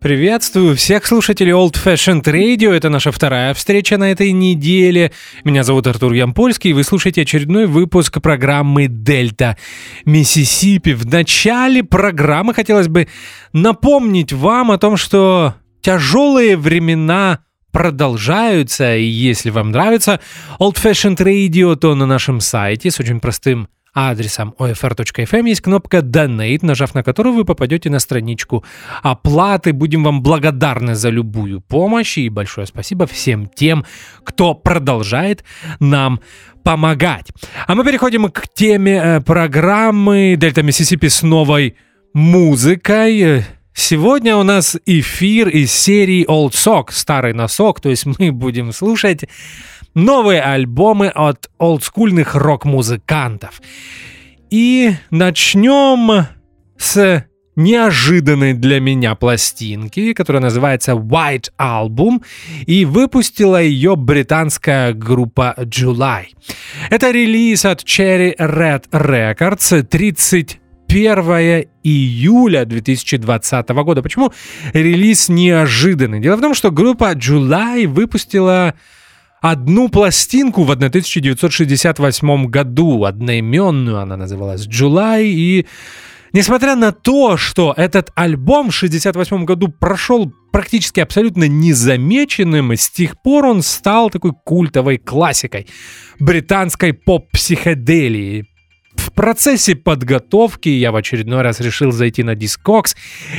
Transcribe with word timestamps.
Приветствую 0.00 0.76
всех 0.76 1.06
слушателей 1.06 1.52
Old 1.52 1.72
Fashioned 1.82 2.22
Radio. 2.22 2.70
Это 2.70 2.90
наша 2.90 3.10
вторая 3.10 3.54
встреча 3.54 3.96
на 3.96 4.12
этой 4.12 4.30
неделе. 4.32 5.10
Меня 5.42 5.64
зовут 5.64 5.86
Артур 5.86 6.12
Ямпольский, 6.12 6.70
и 6.70 6.72
вы 6.74 6.84
слушаете 6.84 7.22
очередной 7.22 7.66
выпуск 7.66 8.20
программы 8.20 8.88
«Дельта 8.88 9.56
Миссисипи». 10.04 10.92
В 10.92 11.06
начале 11.06 11.82
программы 11.82 12.52
хотелось 12.52 12.88
бы 12.88 13.08
напомнить 13.54 14.34
вам 14.34 14.70
о 14.70 14.78
том, 14.78 14.98
что 14.98 15.54
тяжелые 15.80 16.58
времена 16.58 17.40
продолжаются, 17.76 18.96
и 18.96 19.04
если 19.04 19.50
вам 19.50 19.70
нравится 19.70 20.18
Old 20.58 20.76
Fashioned 20.82 21.18
Radio, 21.18 21.76
то 21.76 21.94
на 21.94 22.06
нашем 22.06 22.40
сайте 22.40 22.90
с 22.90 22.98
очень 23.00 23.20
простым 23.20 23.68
адресом 23.92 24.54
OFR.FM 24.58 25.46
есть 25.46 25.60
кнопка 25.60 25.98
Donate, 25.98 26.60
нажав 26.62 26.94
на 26.94 27.02
которую 27.02 27.34
вы 27.34 27.44
попадете 27.44 27.90
на 27.90 27.98
страничку 27.98 28.64
оплаты. 29.02 29.74
Будем 29.74 30.04
вам 30.04 30.22
благодарны 30.22 30.94
за 30.94 31.10
любую 31.10 31.60
помощь 31.60 32.16
и 32.16 32.30
большое 32.30 32.66
спасибо 32.66 33.06
всем 33.06 33.46
тем, 33.46 33.84
кто 34.24 34.54
продолжает 34.54 35.44
нам 35.78 36.20
помогать. 36.64 37.30
А 37.66 37.74
мы 37.74 37.84
переходим 37.84 38.30
к 38.30 38.48
теме 38.54 38.96
э, 38.96 39.20
программы 39.20 40.36
Дельта 40.38 40.62
Миссисипи 40.62 41.08
с 41.08 41.20
новой 41.20 41.76
музыкой. 42.14 43.44
Сегодня 43.78 44.34
у 44.36 44.42
нас 44.42 44.78
эфир 44.86 45.48
из 45.48 45.70
серии 45.70 46.26
Old 46.26 46.52
Sock, 46.52 46.86
старый 46.92 47.34
носок, 47.34 47.82
то 47.82 47.90
есть 47.90 48.06
мы 48.18 48.32
будем 48.32 48.72
слушать 48.72 49.26
новые 49.94 50.40
альбомы 50.40 51.08
от 51.08 51.50
олдскульных 51.58 52.34
рок-музыкантов. 52.34 53.60
И 54.48 54.92
начнем 55.10 56.26
с 56.78 57.26
неожиданной 57.54 58.54
для 58.54 58.80
меня 58.80 59.14
пластинки, 59.14 60.14
которая 60.14 60.42
называется 60.42 60.92
White 60.92 61.50
Album, 61.58 62.24
и 62.66 62.86
выпустила 62.86 63.60
ее 63.60 63.94
британская 63.94 64.94
группа 64.94 65.54
July. 65.58 66.28
Это 66.88 67.10
релиз 67.10 67.66
от 67.66 67.84
Cherry 67.84 68.34
Red 68.38 68.88
Records 68.90 69.82
30 69.82 70.60
1 70.96 71.68
июля 71.82 72.64
2020 72.64 73.68
года. 73.68 74.02
Почему 74.02 74.32
релиз 74.72 75.28
неожиданный? 75.28 76.20
Дело 76.20 76.36
в 76.36 76.40
том, 76.40 76.54
что 76.54 76.70
группа 76.70 77.12
July 77.12 77.86
выпустила 77.86 78.74
одну 79.42 79.90
пластинку 79.90 80.64
в 80.64 80.70
1968 80.70 82.46
году, 82.46 83.04
одноименную, 83.04 83.98
она 83.98 84.16
называлась 84.16 84.66
July, 84.66 85.24
и 85.24 85.66
несмотря 86.32 86.74
на 86.76 86.92
то, 86.92 87.36
что 87.36 87.74
этот 87.76 88.10
альбом 88.14 88.70
в 88.70 88.76
1968 88.76 89.44
году 89.44 89.68
прошел 89.68 90.32
практически 90.50 91.00
абсолютно 91.00 91.46
незамеченным, 91.46 92.72
с 92.72 92.88
тех 92.88 93.20
пор 93.22 93.44
он 93.44 93.60
стал 93.60 94.08
такой 94.08 94.32
культовой 94.32 94.96
классикой 94.96 95.66
британской 96.18 96.94
поп-психоделии. 96.94 98.46
Процессе 99.16 99.74
подготовки 99.74 100.68
я 100.68 100.92
в 100.92 100.96
очередной 100.96 101.40
раз 101.40 101.60
решил 101.60 101.90
зайти 101.90 102.22
на 102.22 102.34
Discogs 102.34 102.94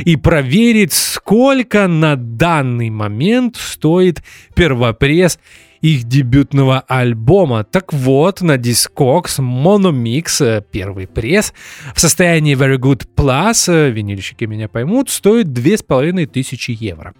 и 0.06 0.16
проверить, 0.16 0.92
сколько 0.92 1.88
на 1.88 2.16
данный 2.16 2.90
момент 2.90 3.58
стоит 3.58 4.24
первопресс 4.56 5.38
их 5.82 6.06
дебютного 6.06 6.80
альбома. 6.80 7.64
Так 7.64 7.94
вот, 7.94 8.42
на 8.42 8.58
Discogs 8.58 9.38
Monomix, 9.38 10.44
э, 10.44 10.64
первый 10.72 11.06
пресс, 11.06 11.54
в 11.94 12.00
состоянии 12.00 12.58
Very 12.58 12.80
Good 12.80 13.06
Plus, 13.16 13.72
э, 13.72 13.92
винильщики 13.92 14.46
меня 14.46 14.68
поймут, 14.68 15.12
стоит 15.12 15.54
2500 15.54 16.70
евро. 16.70 17.14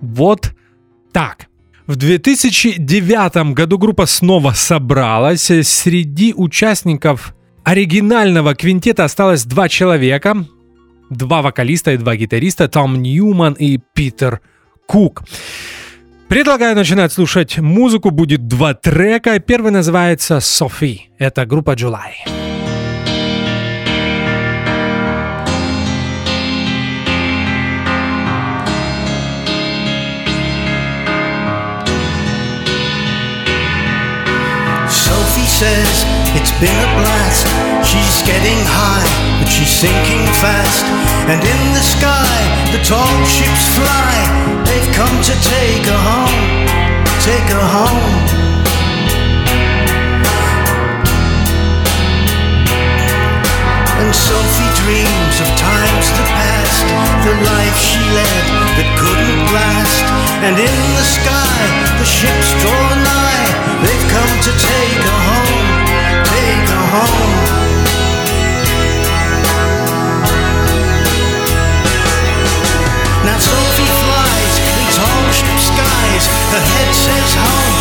Вот 0.00 0.52
так. 1.10 1.48
В 1.88 1.96
2009 1.96 3.52
году 3.52 3.78
группа 3.78 4.06
снова 4.06 4.52
собралась. 4.52 5.50
Среди 5.62 6.34
участников 6.34 7.34
оригинального 7.66 8.54
квинтета 8.54 9.04
осталось 9.04 9.44
два 9.44 9.68
человека. 9.68 10.46
Два 11.10 11.42
вокалиста 11.42 11.92
и 11.92 11.96
два 11.96 12.16
гитариста, 12.16 12.68
Том 12.68 13.02
Ньюман 13.02 13.54
и 13.54 13.78
Питер 13.92 14.40
Кук. 14.86 15.24
Предлагаю 16.28 16.74
начинать 16.76 17.12
слушать 17.12 17.58
музыку. 17.58 18.10
Будет 18.10 18.46
два 18.46 18.74
трека. 18.74 19.38
Первый 19.40 19.72
называется 19.72 20.40
«Софи». 20.40 21.10
Это 21.18 21.44
группа 21.44 21.72
July. 21.72 22.45
Says 35.46 36.04
it's 36.34 36.52
been 36.58 36.74
a 36.74 36.90
blast. 36.98 37.46
She's 37.86 38.22
getting 38.26 38.58
high, 38.66 39.06
but 39.38 39.48
she's 39.48 39.70
sinking 39.70 40.26
fast. 40.42 40.84
And 41.30 41.40
in 41.40 41.62
the 41.72 41.84
sky, 41.84 42.36
the 42.72 42.82
tall 42.82 43.16
ships 43.24 43.64
fly. 43.78 44.12
They've 44.66 44.90
come 44.94 45.16
to 45.22 45.34
take 45.46 45.86
her 45.86 46.02
home, 46.02 46.66
take 47.22 47.48
her 47.54 47.66
home. 47.78 48.45
And 54.06 54.14
Sophie 54.14 54.70
dreams 54.86 55.36
of 55.42 55.50
times 55.58 56.06
that 56.14 56.30
passed, 56.38 56.86
the 57.26 57.34
life 57.42 57.74
she 57.74 57.98
led 58.14 58.44
that 58.78 58.86
couldn't 59.02 59.42
last. 59.50 60.06
And 60.46 60.54
in 60.54 60.76
the 60.94 61.02
sky, 61.02 61.58
the 61.98 62.06
ships 62.06 62.54
draw 62.62 62.86
nigh. 63.02 63.50
They've 63.82 64.06
come 64.06 64.30
to 64.46 64.52
take 64.62 65.00
her 65.10 65.20
home, 65.26 65.66
take 66.22 66.66
her 66.70 66.86
home. 66.86 67.34
Now 73.26 73.38
Sophie 73.42 73.90
flies 73.90 74.54
in 74.70 74.78
tall 74.94 75.24
ship 75.34 75.58
skies. 75.58 76.24
Her 76.54 76.62
head 76.62 76.90
says 76.94 77.30
home, 77.42 77.75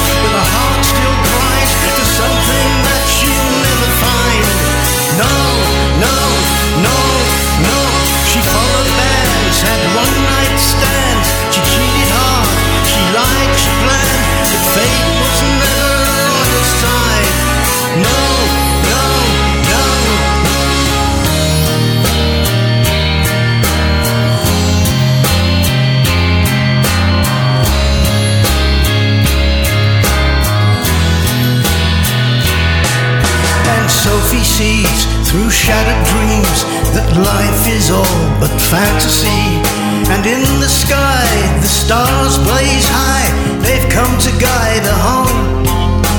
Sees 34.26 35.04
through 35.28 35.50
shattered 35.52 36.00
dreams 36.16 36.64
that 36.96 37.12
life 37.20 37.68
is 37.68 37.92
all 37.92 38.24
but 38.40 38.48
fantasy. 38.72 39.60
And 40.08 40.24
in 40.24 40.40
the 40.64 40.72
sky, 40.72 41.28
the 41.60 41.68
stars 41.68 42.40
blaze 42.40 42.88
high. 42.88 43.28
They've 43.60 43.84
come 43.92 44.16
to 44.16 44.32
guide 44.40 44.88
her 44.88 45.00
home, 45.04 45.68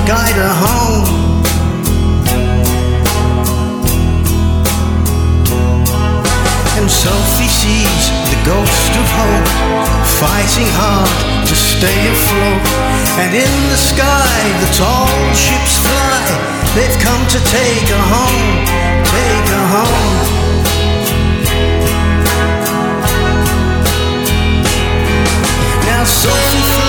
guide 0.04 0.36
her 0.36 0.52
home. 0.52 1.08
And 6.76 6.90
Sophie 6.90 7.48
sees 7.48 8.04
the 8.28 8.40
ghost 8.44 8.92
of 9.00 9.06
hope 9.16 9.48
fighting 10.20 10.68
hard 10.76 11.48
to 11.48 11.54
stay 11.56 12.00
afloat. 12.12 12.95
And 13.18 13.34
in 13.34 13.52
the 13.72 13.76
sky, 13.76 14.36
the 14.60 14.70
tall 14.76 15.08
ships 15.34 15.78
fly 15.78 16.46
They've 16.76 16.98
come 17.00 17.26
to 17.28 17.38
take 17.40 17.88
her 17.88 18.04
home, 18.14 18.66
take 19.08 19.48
her 19.48 19.66
home. 19.76 20.36
Now 25.86 26.04
Sophie 26.04 26.85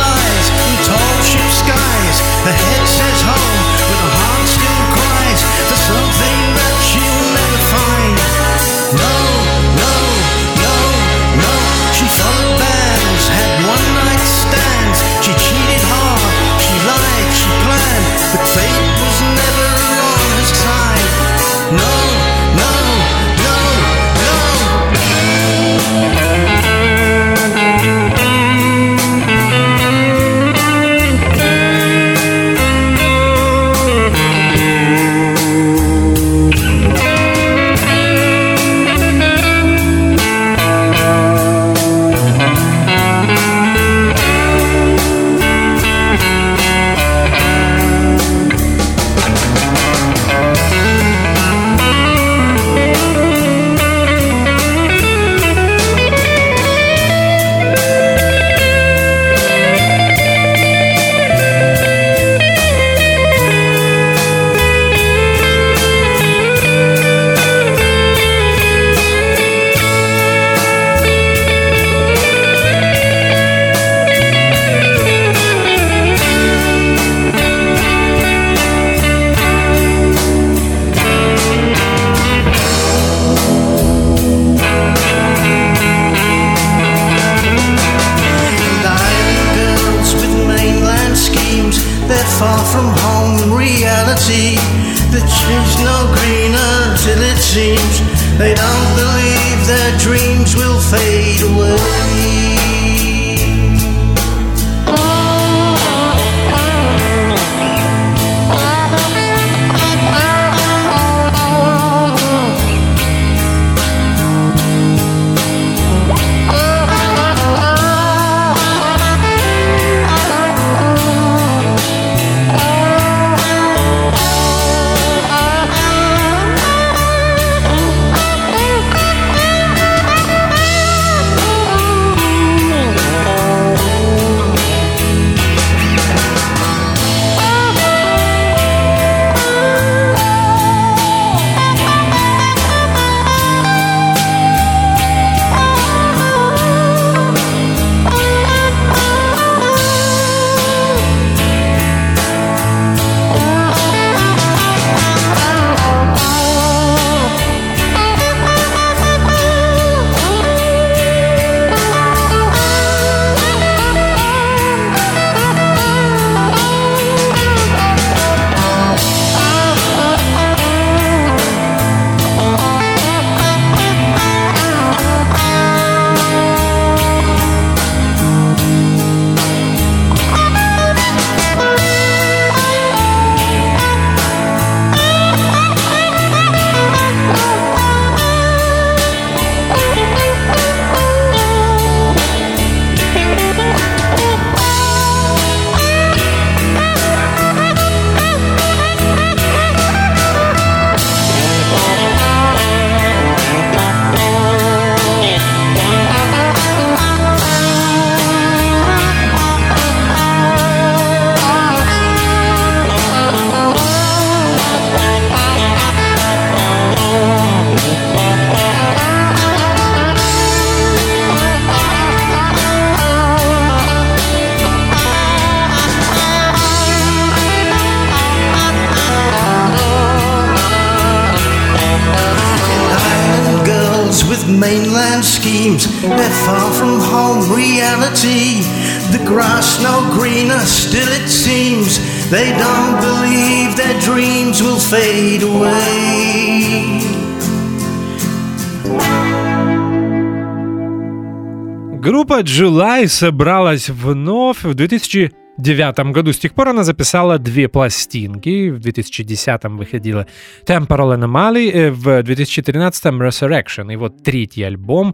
Группа 252.57 252.69
July 252.69 253.07
собралась 253.07 253.89
вновь 253.89 254.63
в 254.63 254.73
2009 254.73 256.11
году. 256.11 256.33
С 256.33 256.39
тех 256.39 256.53
пор 256.53 256.69
она 256.69 256.83
записала 256.83 257.37
две 257.37 257.67
пластинки. 257.67 258.69
В 258.69 258.79
2010 258.79 259.63
выходила 259.77 260.25
Temporal 260.65 261.15
Anomaly, 261.15 261.71
э, 261.71 261.91
в 261.91 262.23
2013 262.23 263.19
Resurrection. 263.19 263.93
И 263.93 263.95
вот 263.95 264.23
третий 264.23 264.63
альбом 264.63 265.13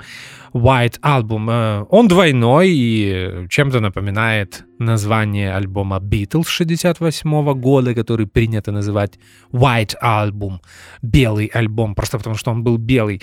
White 0.53 0.99
Album. 1.01 1.49
Э, 1.49 1.85
Он 1.89 2.07
двойной 2.07 2.69
и 2.69 3.47
чем-то 3.49 3.79
напоминает 3.81 4.63
название 4.79 5.53
альбома 5.53 5.97
Beatles 5.97 6.47
68 6.47 7.53
года, 7.55 7.93
который 7.93 8.25
принято 8.25 8.71
называть 8.71 9.19
White 9.51 9.95
Album, 10.01 10.59
белый 11.01 11.47
альбом, 11.47 11.95
просто 11.95 12.17
потому 12.17 12.35
что 12.35 12.51
он 12.51 12.63
был 12.63 12.77
белый. 12.77 13.21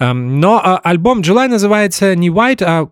Эм, 0.00 0.40
Но 0.40 0.60
а, 0.62 0.78
альбом 0.78 1.20
July 1.20 1.48
называется 1.48 2.16
не 2.16 2.30
White, 2.30 2.64
а 2.64 2.88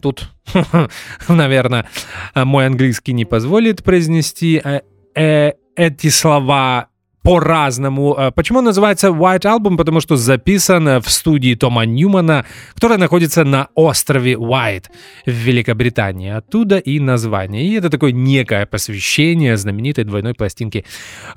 тут, 0.00 0.30
наверное, 1.28 1.86
мой 2.34 2.66
английский 2.66 3.12
не 3.12 3.24
позволит 3.24 3.82
произнести 3.84 4.60
э, 4.62 4.80
э, 5.14 5.52
эти 5.76 6.08
слова 6.08 6.88
по-разному. 7.22 8.14
Э, 8.18 8.30
Почему 8.32 8.60
называется 8.60 9.08
White 9.08 9.42
Album? 9.42 9.76
Потому 9.76 10.00
что 10.00 10.16
записан 10.16 11.00
в 11.00 11.10
студии 11.10 11.54
Тома 11.54 11.84
Ньюмана, 11.84 12.44
которая 12.74 12.98
находится 12.98 13.44
на 13.44 13.68
острове 13.74 14.34
White 14.34 14.86
в 15.26 15.30
Великобритании. 15.30 16.30
Оттуда 16.30 16.78
и 16.78 16.98
название. 17.00 17.64
И 17.64 17.74
это 17.74 17.90
такое 17.90 18.12
некое 18.12 18.66
посвящение 18.66 19.56
знаменитой 19.56 20.04
двойной 20.04 20.34
пластинки 20.34 20.84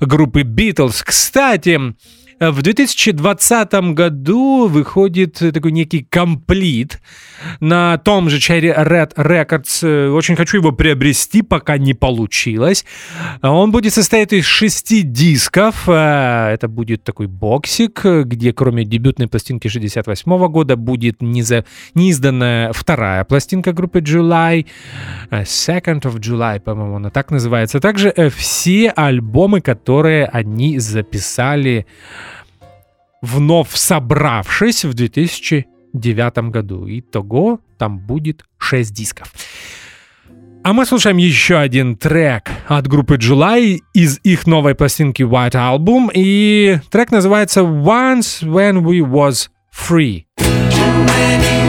группы 0.00 0.42
Beatles. 0.42 1.02
Кстати, 1.04 1.78
в 2.50 2.62
2020 2.62 3.72
году 3.94 4.66
выходит 4.68 5.34
такой 5.52 5.72
некий 5.72 6.02
комплит 6.10 7.00
на 7.60 7.98
том 7.98 8.28
же 8.30 8.38
Cherry 8.38 8.74
Red 8.76 9.14
Records. 9.16 9.86
Э, 9.86 10.08
Очень 10.10 10.36
хочу 10.36 10.58
его 10.58 10.72
приобрести, 10.72 11.42
пока 11.42 11.78
не 11.78 11.94
получилось. 11.94 12.84
Он 13.42 13.70
будет 13.70 13.92
состоять 13.94 14.32
из 14.32 14.44
шести 14.46 15.02
дисков. 15.02 15.88
Э, 15.88 16.52
Это 16.54 16.68
будет 16.68 17.04
такой 17.04 17.26
боксик, 17.26 18.00
э, 18.04 18.22
где 18.24 18.52
кроме 18.52 18.84
дебютной 18.84 19.28
пластинки 19.28 19.68
68 19.68 20.48
года 20.48 20.76
будет 20.76 21.22
неза- 21.22 21.64
неизданная 21.94 22.72
вторая 22.72 23.24
пластинка 23.24 23.72
группы 23.72 24.00
July. 24.00 24.66
э, 25.30 25.42
Second 25.42 26.02
of 26.02 26.18
July, 26.20 26.60
по-моему, 26.60 26.96
она 26.96 27.10
так 27.10 27.30
называется. 27.30 27.80
Также 27.80 28.12
э, 28.16 28.28
все 28.30 28.90
альбомы, 28.90 29.60
которые 29.60 30.26
они 30.26 30.78
записали 30.78 31.86
вновь 33.24 33.74
собравшись 33.74 34.84
в 34.84 34.94
2009 34.94 36.38
году. 36.50 36.86
Итого 36.88 37.60
там 37.78 37.98
будет 37.98 38.44
6 38.58 38.92
дисков. 38.92 39.32
А 40.62 40.72
мы 40.72 40.86
слушаем 40.86 41.18
еще 41.18 41.58
один 41.58 41.96
трек 41.96 42.50
от 42.68 42.86
группы 42.86 43.16
July 43.16 43.80
из 43.92 44.18
их 44.24 44.46
новой 44.46 44.74
пластинки 44.74 45.22
White 45.22 45.52
Album. 45.52 46.10
И 46.14 46.78
трек 46.90 47.10
называется 47.10 47.60
Once 47.60 48.42
When 48.42 48.82
We 48.82 49.00
Was 49.00 49.48
Free. 49.70 50.24
Too 50.38 51.06
many 51.06 51.63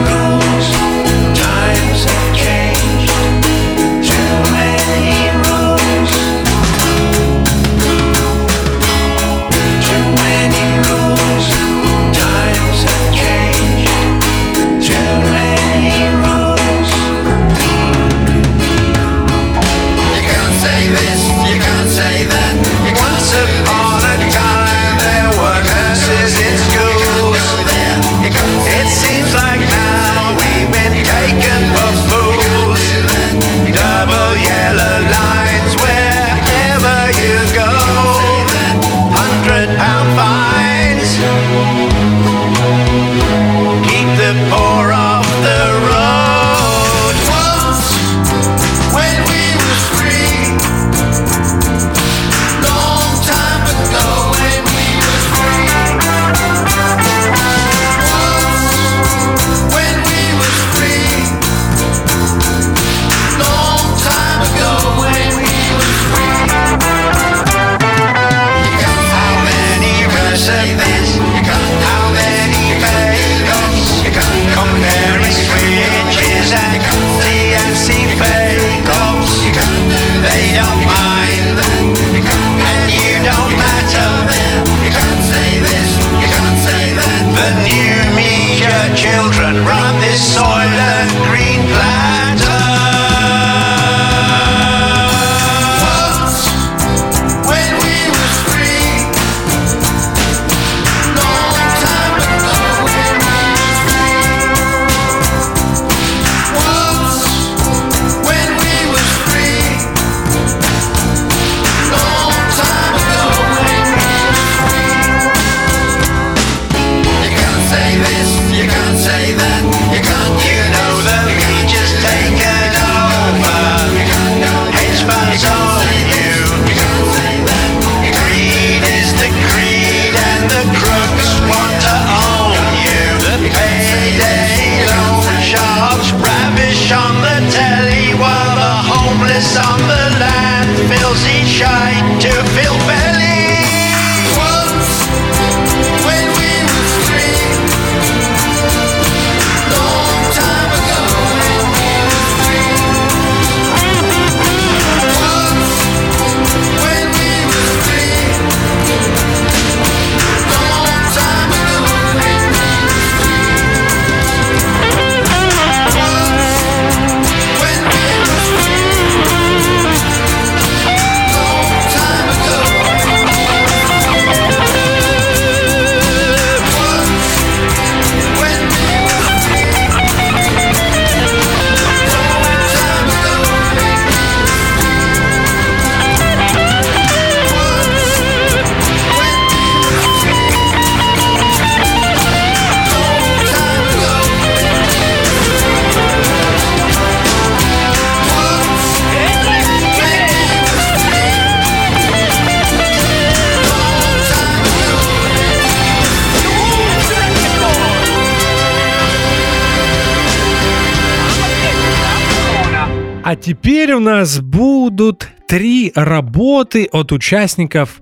теперь 213.46 213.92
у 213.92 214.00
нас 214.00 214.40
будут 214.40 215.28
три 215.46 215.92
работы 215.94 216.88
от 216.90 217.12
участников 217.12 218.00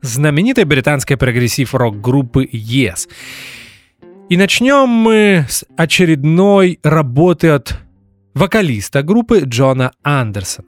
знаменитой 0.00 0.64
британской 0.64 1.16
прогрессив-рок 1.16 2.00
группы 2.00 2.44
Yes. 2.52 3.08
И 4.28 4.36
начнем 4.36 4.88
мы 4.88 5.46
с 5.48 5.64
очередной 5.76 6.80
работы 6.82 7.50
от 7.50 7.78
вокалиста 8.34 9.04
группы 9.04 9.42
Джона 9.44 9.92
Андерсона. 10.02 10.66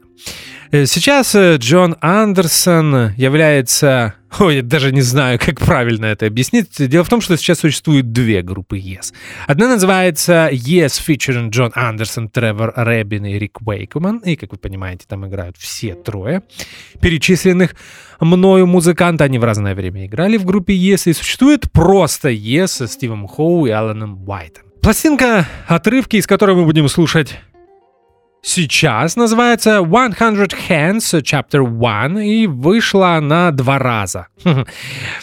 Э, 0.71 0.87
Сейчас 0.87 1.35
э, 1.35 1.57
Джон 1.57 1.97
Андерсон 2.01 3.13
является... 3.17 4.15
Ой, 4.41 4.57
я 4.57 4.63
даже 4.63 4.93
не 4.93 5.03
знаю, 5.03 5.39
как 5.39 5.61
правильно 5.61 6.07
это 6.07 6.27
объяснить. 6.27 6.69
Дело 6.89 7.05
в 7.05 7.09
том, 7.09 7.21
что 7.21 7.37
сейчас 7.37 7.61
существует 7.61 8.13
две 8.13 8.43
группы 8.43 8.79
Yes. 8.79 9.13
Одна 9.47 9.69
называется 9.69 10.49
Yes 10.51 11.01
featuring 11.07 11.51
Джон 11.51 11.71
Андерсон, 11.75 12.29
Тревор 12.29 12.73
Рэббин 12.75 13.27
и 13.27 13.39
Рик 13.39 13.59
Уэйкман. 13.65 14.19
И, 14.19 14.37
как 14.37 14.53
вы 14.53 14.59
понимаете, 14.59 15.05
там 15.09 15.27
играют 15.27 15.57
все 15.57 15.95
трое 15.95 16.43
перечисленных 17.01 17.77
мною 18.21 18.67
музыканты. 18.67 19.25
Они 19.25 19.39
в 19.39 19.45
разное 19.45 19.75
время 19.75 20.07
играли 20.07 20.37
в 20.37 20.45
группе 20.45 20.75
Yes. 20.75 21.09
И 21.09 21.13
существует 21.13 21.71
просто 21.71 22.31
Yes 22.31 22.69
со 22.69 22.89
Стивом 22.89 23.29
Хоу 23.29 23.67
и 23.67 23.71
Аланом 23.71 24.29
Уайтом. 24.29 24.65
Пластинка, 24.83 25.47
отрывки, 25.67 26.17
из 26.17 26.27
которой 26.27 26.57
мы 26.57 26.65
будем 26.65 26.89
слушать 26.89 27.39
сейчас 28.45 29.17
называется 29.17 29.79
100 29.79 29.87
Hands 30.69 31.23
Chapter 31.23 31.65
1 32.07 32.19
и 32.19 32.47
вышла 32.47 33.17
она 33.17 33.51
два 33.51 33.79
раза. 33.79 34.29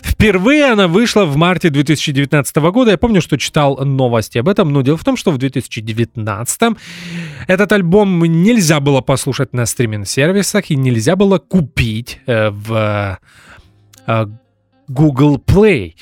Впервые 0.02 0.66
она 0.66 0.88
вышла 0.88 1.26
в 1.26 1.38
марте 1.38 1.70
2019 1.70 2.56
года. 2.58 2.92
Я 2.92 2.98
помню, 2.98 3.22
что 3.22 3.38
читал 3.38 3.78
новости 3.86 4.40
об 4.40 4.50
этом, 4.50 4.74
но 4.74 4.82
дело 4.82 4.98
в 4.98 5.04
том, 5.04 5.16
что 5.16 5.32
в 5.32 5.38
2019 5.38 6.78
этот 7.48 7.72
альбом 7.72 8.20
нельзя 8.20 8.80
было 8.80 9.02
послушать 9.02 9.54
на 9.54 9.66
стриминг-сервисах 9.66 10.72
и 10.72 10.76
нельзя 10.76 11.16
было 11.16 11.38
купить 11.38 12.20
э, 12.26 12.50
в 12.50 13.20
э, 14.08 14.26
Google 14.94 15.38
Play. 15.38 15.94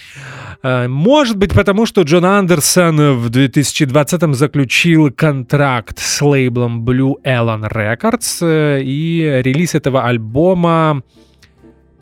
Э, 0.64 0.88
Может 0.88 1.38
быть, 1.38 1.54
потому 1.54 1.86
что 1.86 2.02
Джон 2.02 2.26
Андерсон 2.26 3.18
в 3.20 3.30
2020 3.30 4.36
заключил 4.36 5.12
контракт 5.12 6.00
с 6.00 6.22
лейблом 6.22 6.84
Blue 6.86 7.16
Allen 7.24 7.72
Records, 7.72 8.40
э, 8.42 8.82
и 8.84 9.42
релиз 9.44 9.76
этого 9.76 10.06
альбома 10.06 11.04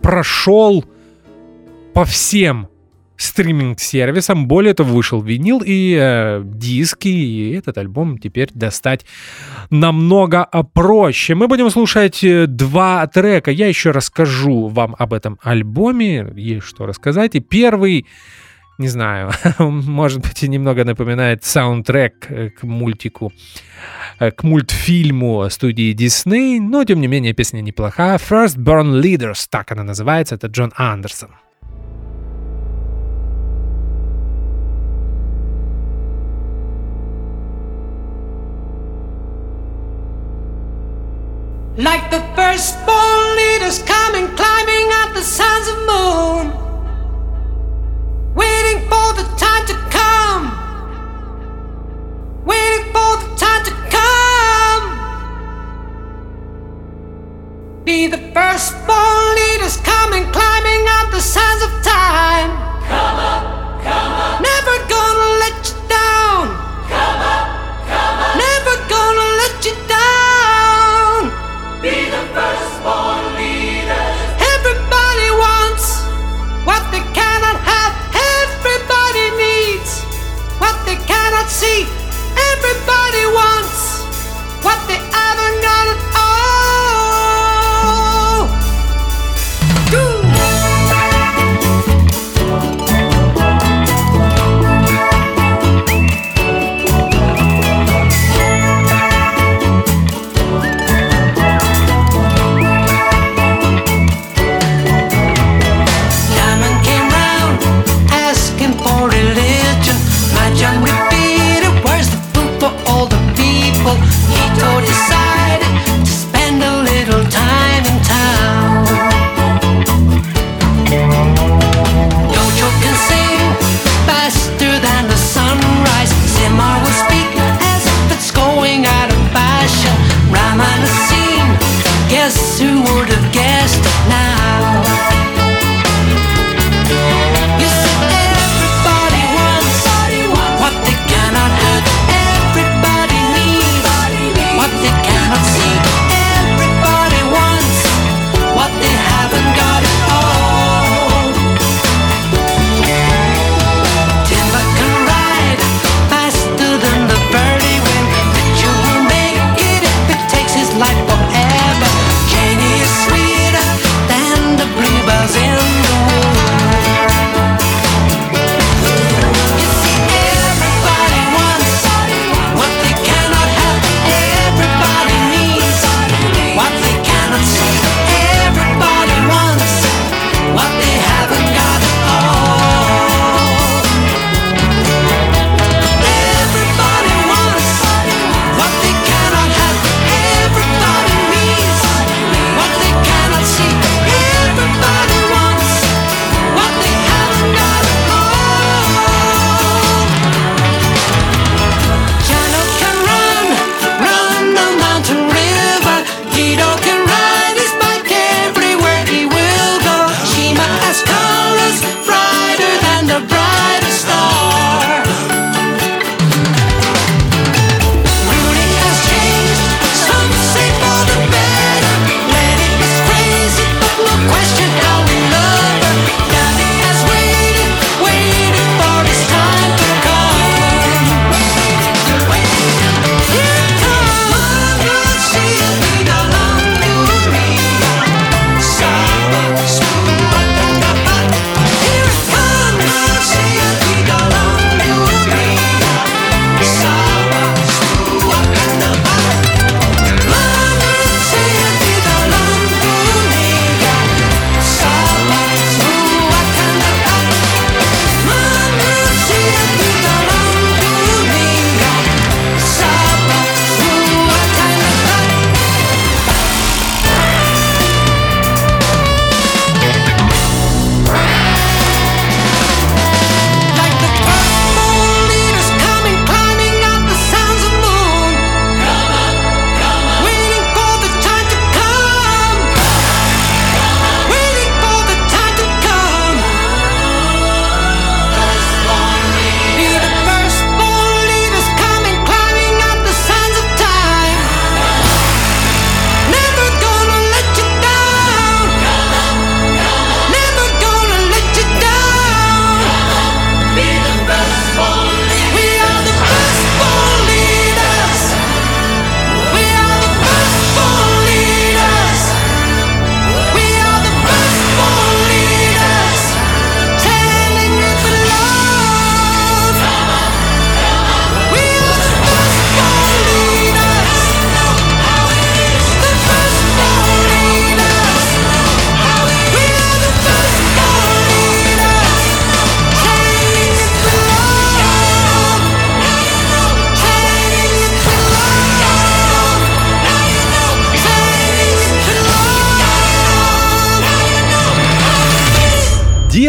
прошел 0.02 0.86
по 1.94 2.06
всем 2.06 2.68
стриминг-сервисам. 3.18 4.48
Более 4.48 4.74
того, 4.74 4.94
вышел 4.94 5.22
винил 5.22 5.62
и 5.66 5.98
э, 6.00 6.42
диски, 6.44 7.08
и 7.08 7.52
этот 7.54 7.78
альбом 7.78 8.18
теперь 8.18 8.50
достать 8.54 9.06
намного 9.70 10.46
проще. 10.74 11.36
Мы 11.36 11.48
будем 11.48 11.70
слушать 11.70 12.24
э, 12.24 12.46
два 12.48 13.06
трека. 13.08 13.52
Я 13.52 13.68
еще 13.68 13.92
расскажу 13.92 14.68
вам 14.68 14.96
об 14.98 15.14
этом 15.14 15.40
альбоме. 15.42 16.32
Есть 16.36 16.68
что 16.68 16.86
рассказать. 16.86 17.36
И 17.36 17.40
первый, 17.40 18.06
не 18.78 18.88
знаю, 18.88 19.32
может 19.60 20.22
быть, 20.22 20.42
немного 20.44 20.86
напоминает 20.86 21.44
саундтрек 21.44 22.30
э, 22.30 22.50
к 22.52 22.64
мультику, 22.64 23.34
э, 24.20 24.32
к 24.32 24.44
мультфильму 24.44 25.50
студии 25.50 25.96
Disney, 25.96 26.60
но, 26.60 26.84
тем 26.84 27.02
не 27.02 27.08
менее, 27.08 27.34
песня 27.34 27.62
неплохая. 27.62 28.18
First 28.18 28.58
Born 28.58 29.02
Leaders, 29.02 29.48
так 29.50 29.72
она 29.72 29.84
называется, 29.84 30.36
это 30.36 30.48
Джон 30.48 30.72
Андерсон. 30.76 31.30
Like 41.78 42.10
the 42.10 42.22
firstborn 42.36 43.36
leaders 43.36 43.84
coming, 43.84 44.26
climbing 44.36 44.90
out 44.94 45.14
the 45.14 45.22
suns 45.22 45.68
of 45.68 45.78
moon, 45.86 46.52
waiting 48.34 48.82
for 48.90 49.14
the 49.14 49.22
time 49.38 49.64
to 49.68 49.76
come, 49.94 50.50
waiting 52.46 52.86
for 52.92 53.18
the 53.22 53.30
time 53.38 53.64
to 53.66 53.72
come. 53.94 54.90
Be 57.86 58.08
the 58.08 58.18
firstborn 58.34 59.36
leaders 59.36 59.78
coming, 59.78 60.26
climbing 60.32 60.88
out 60.90 61.12
the 61.12 61.22
sands 61.22 61.62
of 61.62 61.70
time. 61.84 62.58
Come 62.88 63.20
up, 63.20 63.84
come 63.84 64.14
up. 64.14 64.27
see 81.50 81.88
everybody 82.52 83.24
wants 83.32 84.04
what 84.64 84.80
they 84.88 85.00
haven't 85.00 85.62
got 85.64 86.07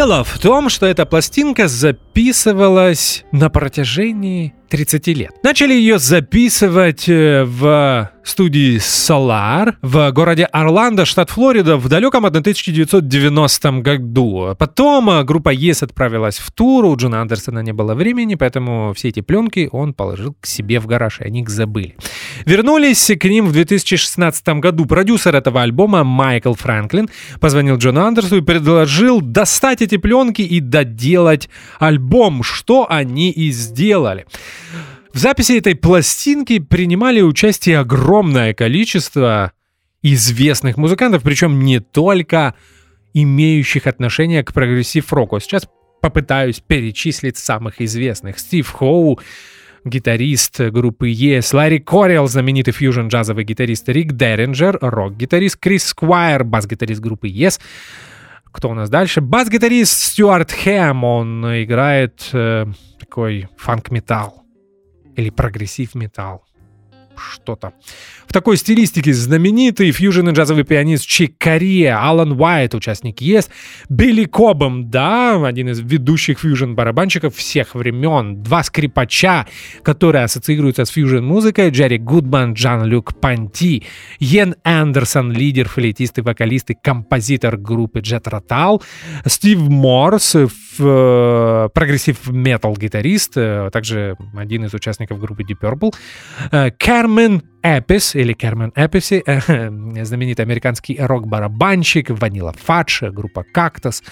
Дело 0.09 0.23
в 0.23 0.39
том, 0.39 0.69
что 0.69 0.87
эта 0.87 1.05
пластинка 1.05 1.67
записывалась 1.67 3.25
на 3.31 3.51
протяжении 3.51 4.55
30 4.69 5.07
лет. 5.09 5.31
Начали 5.43 5.73
ее 5.73 5.99
записывать 5.99 7.07
э, 7.07 7.43
в 7.43 8.09
студии 8.29 8.77
Solar 8.77 9.75
в 9.81 10.11
городе 10.11 10.45
Орландо, 10.45 11.05
штат 11.05 11.29
Флорида, 11.29 11.77
в 11.77 11.89
далеком 11.89 12.25
1990 12.25 13.71
году. 13.81 14.55
Потом 14.57 15.09
э, 15.09 15.23
группа 15.23 15.53
Yes 15.53 15.83
отправилась 15.83 16.37
в 16.37 16.51
тур, 16.51 16.85
у 16.85 16.95
Джона 16.95 17.21
Андерсона 17.21 17.59
не 17.59 17.73
было 17.73 17.93
времени, 17.95 18.35
поэтому 18.35 18.93
все 18.93 19.09
эти 19.09 19.21
пленки 19.21 19.69
он 19.71 19.93
положил 19.93 20.35
к 20.39 20.45
себе 20.45 20.79
в 20.79 20.87
гараж, 20.87 21.21
и 21.21 21.25
они 21.25 21.41
их 21.41 21.49
забыли. 21.49 21.95
Вернулись 22.45 23.11
к 23.19 23.25
ним 23.25 23.47
в 23.47 23.51
2016 23.51 24.47
году. 24.59 24.85
Продюсер 24.85 25.35
этого 25.35 25.61
альбома 25.61 26.03
Майкл 26.03 26.53
Франклин 26.53 27.09
позвонил 27.39 27.77
Джону 27.77 28.05
Андерсу 28.05 28.37
и 28.37 28.41
предложил 28.41 29.21
достать 29.21 29.81
эти 29.81 29.97
пленки 29.97 30.41
и 30.41 30.59
доделать 30.59 31.49
альбом, 31.79 32.43
что 32.43 32.87
они 32.89 33.31
и 33.31 33.51
сделали. 33.51 34.25
В 35.13 35.17
записи 35.17 35.57
этой 35.57 35.75
пластинки 35.75 36.59
принимали 36.59 37.21
участие 37.21 37.79
огромное 37.79 38.53
количество 38.53 39.53
известных 40.03 40.77
музыкантов, 40.77 41.23
причем 41.23 41.59
не 41.61 41.79
только 41.79 42.53
имеющих 43.13 43.87
отношение 43.87 44.43
к 44.43 44.53
прогрессив-року. 44.53 45.39
Сейчас 45.39 45.67
попытаюсь 46.01 46.59
перечислить 46.59 47.37
самых 47.37 47.81
известных. 47.81 48.37
Стив 48.37 48.69
Хоу, 48.69 49.19
гитарист 49.83 50.59
группы 50.59 51.09
Yes, 51.09 51.55
Ларри 51.55 51.79
Корел, 51.79 52.27
знаменитый 52.27 52.73
фьюжн-джазовый 52.73 53.43
гитарист, 53.43 53.89
Рик 53.89 54.13
Деринджер, 54.13 54.77
рок-гитарист, 54.79 55.57
Крис 55.57 55.85
Сквайр, 55.85 56.43
бас-гитарист 56.43 57.01
группы 57.01 57.27
Yes, 57.27 57.59
кто 58.51 58.69
у 58.69 58.73
нас 58.75 58.89
дальше? 58.89 59.21
Бас-гитарист 59.21 59.99
Стюарт 59.99 60.51
Хэм, 60.51 61.03
он 61.03 61.45
играет 61.63 62.29
э, 62.31 62.67
такой 62.99 63.49
фанк-металл 63.57 64.39
или 65.19 65.29
прогрессив-металл 65.29 66.43
что-то. 67.19 67.73
В 68.27 68.33
такой 68.33 68.57
стилистике 68.57 69.11
знаменитый 69.13 69.91
фьюжн 69.91 70.29
и 70.29 70.31
джазовый 70.31 70.63
пианист 70.63 71.07
Чик 71.07 71.37
Кория, 71.37 71.99
Алан 71.99 72.39
Уайт, 72.39 72.75
участник 72.75 73.21
Yes, 73.21 73.49
Билли 73.89 74.25
Кобэм, 74.25 74.89
да, 74.89 75.45
один 75.45 75.69
из 75.69 75.79
ведущих 75.79 76.39
фьюжн-барабанщиков 76.39 77.35
всех 77.35 77.73
времен, 77.73 78.43
два 78.43 78.61
скрипача, 78.63 79.47
которые 79.83 80.25
ассоциируются 80.25 80.85
с 80.85 80.89
фьюжн-музыкой, 80.89 81.71
Джерри 81.71 81.97
Гудман, 81.97 82.53
Жан-Люк 82.53 83.19
Понти, 83.19 83.83
Йен 84.19 84.55
Андерсон, 84.63 85.31
лидер, 85.31 85.67
флейтист 85.67 86.19
и 86.19 86.21
вокалист 86.21 86.69
и 86.69 86.75
композитор 86.75 87.57
группы 87.57 87.99
Jethro 87.99 88.23
Tull, 88.23 88.81
Стив 89.25 89.59
Морс, 89.59 90.35
э, 90.35 91.69
прогрессив-метал 91.73 92.75
гитарист, 92.75 93.33
э, 93.37 93.69
также 93.71 94.15
один 94.35 94.65
из 94.65 94.73
участников 94.73 95.19
группы 95.19 95.43
Deep 95.43 95.59
Purple, 95.61 95.93
э, 96.51 96.71
Кармайн 97.09 97.41
Эпис, 97.63 98.13
или 98.13 98.33
Кармайн 98.33 98.71
Эписи, 98.75 99.23
знаменитый 100.03 100.45
американский 100.45 100.95
рок-барабанщик, 100.99 102.11
Vanilla 102.11 102.53
Fudge, 102.53 103.09
группа 103.09 103.43
Cactus, 103.43 104.03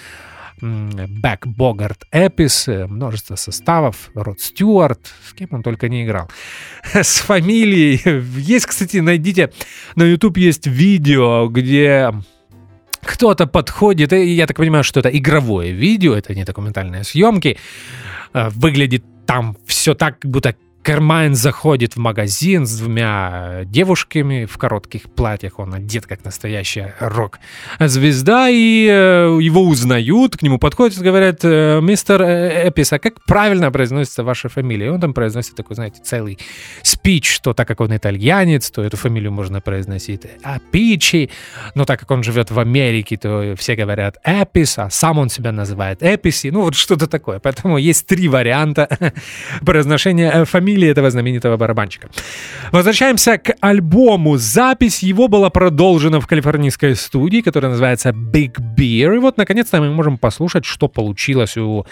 Beck, 0.59 1.45
Bogert, 1.45 2.05
Appice, 2.11 2.65
множество 2.65 3.35
составов, 3.35 4.09
Род 4.15 4.39
Стюарт, 4.39 5.13
с 5.29 5.33
кем 5.33 5.49
он 5.51 5.61
только 5.61 5.89
не 5.89 6.05
играл. 6.05 6.31
С 6.91 7.19
фамилией. 7.19 8.01
Есть, 8.39 8.65
кстати, 8.65 8.97
найдите, 8.97 9.51
на 9.95 10.01
YouTube 10.01 10.37
есть 10.37 10.65
видео, 10.65 11.49
где 11.49 12.11
кто-то 13.03 13.45
подходит, 13.45 14.11
и 14.11 14.25
я 14.33 14.47
так 14.47 14.57
понимаю, 14.57 14.83
что 14.83 15.01
это 15.01 15.15
игровое 15.15 15.71
видео, 15.71 16.15
это 16.15 16.33
не 16.33 16.45
документальные 16.45 17.03
съемки, 17.03 17.59
э, 18.33 18.49
выглядит 18.55 19.05
там 19.27 19.55
все 19.67 19.93
так, 19.93 20.17
как 20.19 20.31
будто 20.31 20.55
Кармайн 20.87 21.35
заходит 21.35 21.97
в 21.97 21.99
магазин 21.99 22.65
с 22.65 22.77
двумя 22.77 23.63
девушками 23.65 24.45
в 24.45 24.57
коротких 24.57 25.11
платьях. 25.13 25.59
Он 25.59 25.73
одет 25.73 26.05
как 26.05 26.23
настоящая 26.23 26.95
рок-звезда, 27.01 28.47
и 28.47 28.87
э, 28.89 29.37
его 29.41 29.63
узнают, 29.63 30.37
к 30.37 30.43
нему 30.43 30.59
подходят 30.59 30.97
и 30.97 31.03
говорят, 31.03 31.41
«Э, 31.43 31.81
мистер 31.81 32.21
э, 32.21 32.69
Эпис, 32.69 32.93
а 32.93 32.99
как 32.99 33.15
правильно 33.25 33.69
произносится 33.69 34.23
ваша 34.23 34.47
фамилия? 34.47 34.85
И 34.85 34.89
он 34.89 35.01
там 35.01 35.13
произносит 35.13 35.55
такой, 35.55 35.75
знаете, 35.75 35.99
целый 36.01 36.39
спич, 36.83 37.29
что 37.33 37.53
так 37.53 37.67
как 37.67 37.81
он 37.81 37.93
итальянец, 37.93 38.71
то 38.71 38.81
эту 38.81 38.95
фамилию 38.95 39.33
можно 39.33 39.59
произносить 39.59 40.21
Апичи, 40.41 41.29
но 41.75 41.83
так 41.83 41.99
как 41.99 42.11
он 42.11 42.23
живет 42.23 42.49
в 42.49 42.59
Америке, 42.61 43.17
то 43.17 43.55
все 43.57 43.75
говорят 43.75 44.19
Эпис, 44.23 44.77
а 44.77 44.89
сам 44.89 45.17
он 45.17 45.27
себя 45.27 45.51
называет 45.51 46.01
Эписи, 46.01 46.47
ну 46.47 46.61
вот 46.61 46.75
что-то 46.75 47.07
такое. 47.07 47.39
Поэтому 47.39 47.77
есть 47.77 48.07
три 48.07 48.29
варианта 48.29 48.87
произношения 49.65 50.45
фамилии 50.45 50.76
фамилии 50.77 50.91
этого 50.91 51.09
знаменитого 51.09 51.57
барабанщика. 51.57 52.09
Возвращаемся 52.71 53.37
к 53.37 53.55
альбому. 53.61 54.37
Запись 54.37 55.03
его 55.03 55.27
была 55.27 55.49
продолжена 55.49 56.19
в 56.19 56.27
калифорнийской 56.27 56.95
студии, 56.95 57.41
которая 57.41 57.71
называется 57.71 58.09
Big 58.09 58.55
Beer. 58.77 59.15
И 59.15 59.19
вот, 59.19 59.37
наконец-то, 59.37 59.81
мы 59.81 59.89
можем 59.89 60.17
послушать, 60.17 60.65
что 60.65 60.87
получилось 60.87 61.57
у 61.57 61.85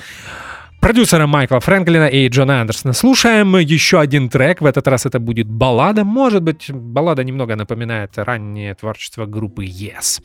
продюсера 0.82 1.28
Майкла 1.28 1.60
Фрэнклина 1.60 2.08
и 2.08 2.30
Джона 2.30 2.62
Андерсона. 2.62 2.94
Слушаем 2.94 3.58
еще 3.58 4.00
один 4.00 4.30
трек. 4.30 4.62
В 4.62 4.66
этот 4.66 4.88
раз 4.88 5.06
это 5.06 5.20
будет 5.20 5.48
баллада. 5.48 6.04
Может 6.04 6.44
быть, 6.44 6.72
баллада 6.72 7.24
немного 7.24 7.56
напоминает 7.56 8.12
раннее 8.18 8.76
творчество 8.76 9.26
группы 9.26 9.66
Yes. 9.66 10.22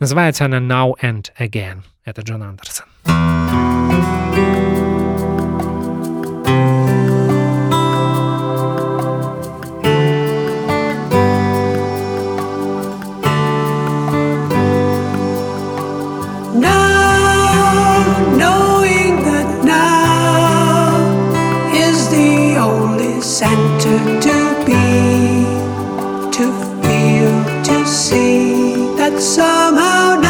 Называется 0.00 0.44
она 0.44 0.58
Now 0.58 0.92
and 1.02 1.24
Again. 1.38 1.82
Это 2.06 2.22
Джон 2.22 2.42
Андерсон. 2.42 2.86
To 24.20 24.36
be, 24.66 24.86
to 26.36 26.44
feel, 26.82 27.34
to 27.64 27.86
see 27.86 28.96
that 28.96 29.18
somehow 29.20 30.29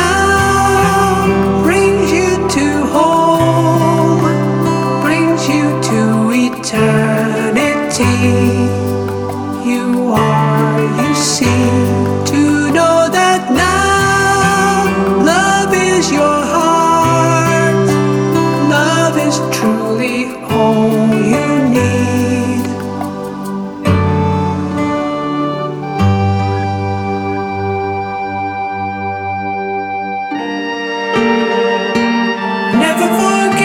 for 33.01 33.09
fuck 33.09 33.60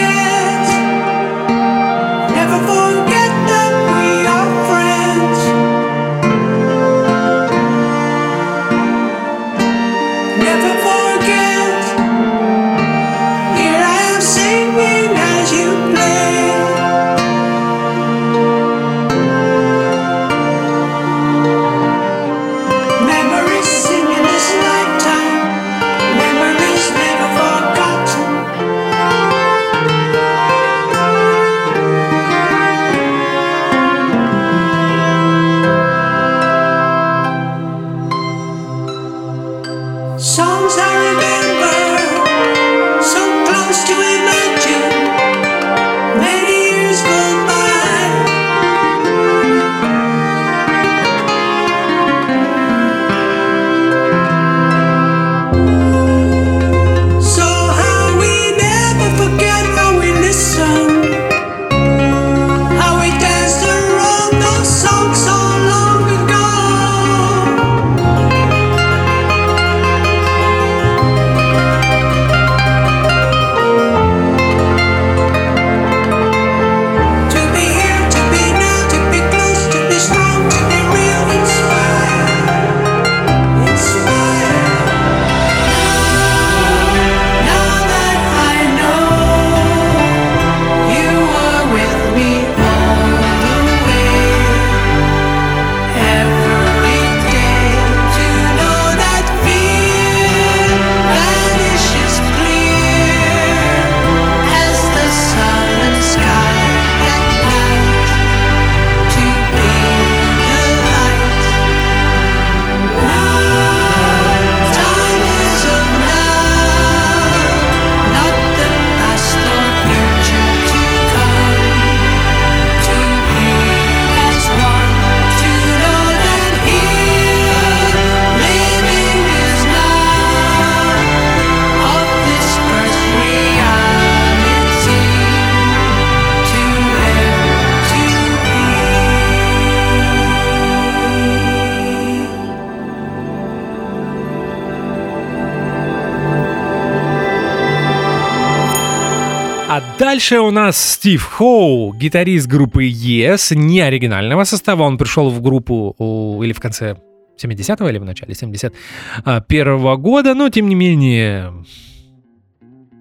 Дальше 150.16 150.40
у 150.40 150.50
нас 150.50 150.92
Стив 150.92 151.22
Хоу, 151.22 151.92
гитарист 151.92 152.46
группы 152.46 152.88
Yes, 152.88 153.54
не 153.54 153.82
оригинального 153.82 154.44
состава. 154.44 154.84
Он 154.84 154.96
пришел 154.96 155.28
в 155.28 155.42
группу 155.42 155.94
или 156.42 156.54
в 156.54 156.58
конце 156.58 156.96
70-го 157.38 157.86
или 157.86 157.98
в 157.98 158.04
начале 158.06 158.32
71 158.32 160.00
года, 160.00 160.34
но 160.34 160.48
тем 160.48 160.70
не 160.70 160.74
менее 160.74 161.52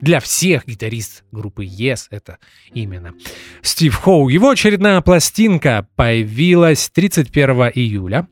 для 0.02 0.20
всех 0.20 0.68
гитарист 0.68 1.24
группы 1.32 1.64
Yes 1.64 2.08
это 2.10 2.38
именно 2.74 3.14
Стив 3.62 3.96
Хоу. 3.96 4.28
Его 4.28 4.50
очередная 4.50 5.00
пластинка 5.00 5.88
появилась 5.96 6.90
31 6.94 7.72
июля 7.76 8.28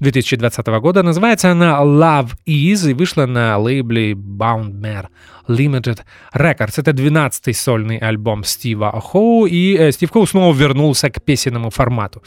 2020 0.00 0.66
года. 0.66 1.04
Называется 1.04 1.52
она 1.52 1.78
Love 1.82 2.32
Is 2.46 2.90
и 2.90 2.94
вышла 2.94 3.26
на 3.26 3.56
лейбле 3.58 4.14
Bound 4.14 4.72
Mare 4.72 5.06
Limited 5.48 6.00
Records. 6.34 6.74
Это 6.76 6.90
12-й 6.90 7.54
сольный 7.54 7.98
альбом 7.98 8.44
Стива 8.44 9.00
Хоу, 9.00 9.46
и 9.46 9.76
э, 9.76 9.92
Стив 9.92 10.10
Хоу 10.10 10.26
снова 10.26 10.54
вернулся 10.54 11.10
к 11.10 11.22
песенному 11.22 11.70
формату. 11.70 12.22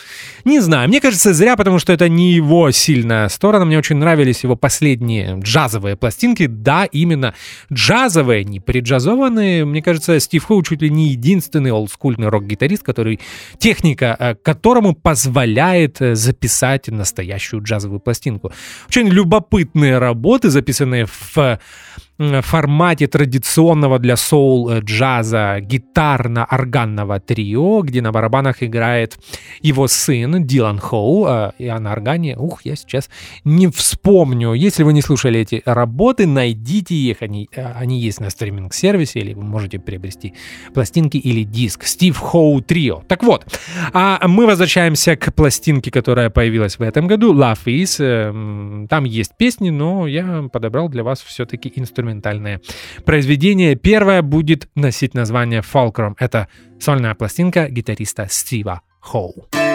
Не 0.46 0.60
знаю, 0.60 0.90
мне 0.90 1.02
кажется, 1.02 1.34
зря, 1.34 1.56
потому 1.56 1.80
что 1.80 1.94
это 1.94 2.10
не 2.10 2.34
его 2.34 2.72
сильная 2.72 3.30
сторона. 3.30 3.66
Мне 3.66 3.78
очень 3.78 3.98
нравились 3.98 4.44
его 4.44 4.56
последние 4.56 5.40
джазовые 5.40 5.96
пластинки. 5.96 6.48
Да, 6.48 6.86
именно 6.86 7.34
джазовые, 7.72 8.44
не 8.44 8.60
преджазованные. 8.60 9.66
Мне 9.66 9.82
кажется, 9.82 10.20
Стив 10.20 10.44
Хоу 10.44 10.64
чуть 10.64 10.82
ли 10.82 10.90
не 10.90 11.10
единственный 11.10 11.72
олдскульный 11.72 12.30
рок-гитарист, 12.30 12.84
который 12.84 13.20
техника 13.60 14.16
э, 14.20 14.36
которому 14.36 14.94
позволяет 14.94 16.02
э, 16.02 16.16
записать 16.16 16.88
настоящую 16.88 17.64
джазовую 17.64 18.00
пластинку. 18.00 18.52
Очень 18.88 19.08
любопытные 19.10 19.98
работы, 19.98 20.50
записанные 20.50 21.06
в 21.06 21.60
формате 22.42 23.08
традиционного 23.08 24.00
для 24.00 24.16
соул-джаза 24.16 25.60
гитарно-органного 25.62 27.20
трио, 27.20 27.82
где 27.82 28.02
на 28.02 28.12
барабанах 28.12 28.64
играет 28.64 29.18
его 29.62 29.88
сын 29.88 30.46
Дилан 30.46 30.80
Хоу, 30.80 31.26
а 31.26 31.54
а 31.60 31.80
на 31.80 31.92
органе, 31.92 32.36
ух, 32.38 32.62
я 32.64 32.76
сейчас 32.76 33.10
не 33.44 33.68
вспомню. 33.68 34.54
Если 34.54 34.84
вы 34.84 34.94
не 34.94 35.02
слушали 35.02 35.40
эти 35.40 35.62
работы, 35.66 36.28
найдите 36.28 36.96
их, 36.96 37.22
они, 37.22 37.50
э, 37.56 37.64
они 37.64 38.00
есть 38.00 38.20
на 38.20 38.30
стриминг-сервисе, 38.30 39.20
или 39.20 39.34
вы 39.34 39.44
можете 39.44 39.80
приобрести 39.80 40.34
пластинки 40.74 41.18
или 41.18 41.44
диск. 41.44 41.84
Стив 41.84 42.18
Хоу 42.18 42.62
Трио. 42.62 43.04
Так 43.08 43.24
вот, 43.24 43.46
а 43.94 44.28
мы 44.28 44.46
возвращаемся 44.46 45.16
к 45.16 45.34
пластинке, 45.34 45.92
которая 45.92 46.30
появилась 46.30 46.80
в 46.80 46.82
этом 46.82 47.08
году, 47.08 47.34
Love 47.34 47.66
Is. 47.66 48.04
Эм, 48.04 48.88
Там 48.90 49.04
есть 49.04 49.34
песни, 49.38 49.70
но 49.70 50.08
я 50.08 50.50
подобрал 50.52 50.90
для 50.90 51.04
вас 51.04 51.22
все-таки 51.22 51.72
инструментальное 52.08 52.62
произведение. 53.06 53.76
Первое 53.76 54.22
будет 54.22 54.70
носить 54.76 55.14
название 55.14 55.62
Fulcrum. 55.62 56.16
Это 56.20 56.48
сольная 56.80 57.16
пластинка 57.16 57.70
гитариста 57.70 58.28
Стива 58.30 58.82
Хоу. 59.00 59.48
Thank 59.52 59.67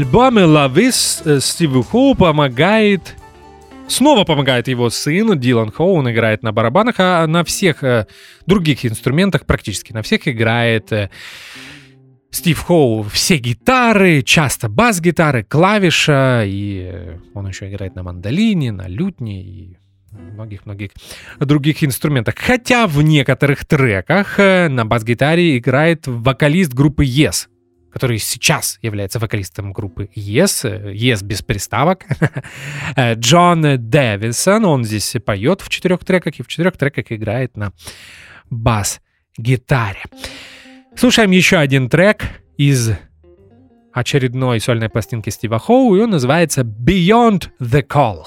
альбоме 0.00 0.44
«Лавис» 0.44 1.20
э, 1.26 1.40
Стиву 1.40 1.82
Хоу 1.82 2.14
помогает 2.14 3.16
Снова 3.86 4.24
помогает 4.24 4.68
его 4.68 4.88
сын 4.88 5.38
Дилан 5.38 5.70
Хоу, 5.70 5.96
он 5.96 6.10
играет 6.10 6.42
на 6.42 6.52
барабанах, 6.52 6.94
а 6.98 7.26
на 7.26 7.44
всех 7.44 7.84
э, 7.84 8.06
других 8.46 8.86
инструментах, 8.86 9.44
практически 9.44 9.92
на 9.92 10.00
всех 10.02 10.26
играет 10.26 10.90
э, 10.92 11.10
Стив 12.30 12.58
Хоу. 12.60 13.02
Все 13.02 13.36
гитары, 13.36 14.22
часто 14.22 14.70
бас-гитары, 14.70 15.42
клавиша, 15.42 16.44
и 16.46 16.90
э, 16.90 17.18
он 17.34 17.48
еще 17.48 17.68
играет 17.68 17.94
на 17.94 18.02
мандолине, 18.02 18.72
на 18.72 18.88
лютне 18.88 19.42
и 19.42 19.76
многих-многих 20.12 20.92
других 21.40 21.84
инструментах. 21.84 22.36
Хотя 22.38 22.86
в 22.86 23.02
некоторых 23.02 23.66
треках 23.66 24.38
э, 24.38 24.68
на 24.68 24.86
бас-гитаре 24.86 25.58
играет 25.58 26.06
вокалист 26.06 26.72
группы 26.72 27.04
Yes, 27.04 27.48
который 27.92 28.18
сейчас 28.18 28.78
является 28.82 29.18
вокалистом 29.18 29.72
группы 29.72 30.08
Yes, 30.14 30.64
Yes 30.94 31.24
без 31.24 31.42
приставок, 31.42 32.04
Джон 33.14 33.62
Дэвисон, 33.90 34.64
он 34.64 34.84
здесь 34.84 35.16
поет 35.24 35.60
в 35.60 35.68
четырех 35.68 36.04
треках 36.04 36.38
и 36.38 36.42
в 36.42 36.48
четырех 36.48 36.76
треках 36.76 37.10
играет 37.10 37.56
на 37.56 37.72
бас-гитаре. 38.50 40.04
Слушаем 40.96 41.30
еще 41.30 41.56
один 41.56 41.88
трек 41.88 42.22
из 42.56 42.90
очередной 43.92 44.60
сольной 44.60 44.88
пластинки 44.88 45.30
Стива 45.30 45.58
Хоу, 45.58 45.96
и 45.96 46.00
он 46.00 46.10
называется 46.10 46.62
Beyond 46.62 47.48
the 47.60 47.82
Call. 47.86 48.24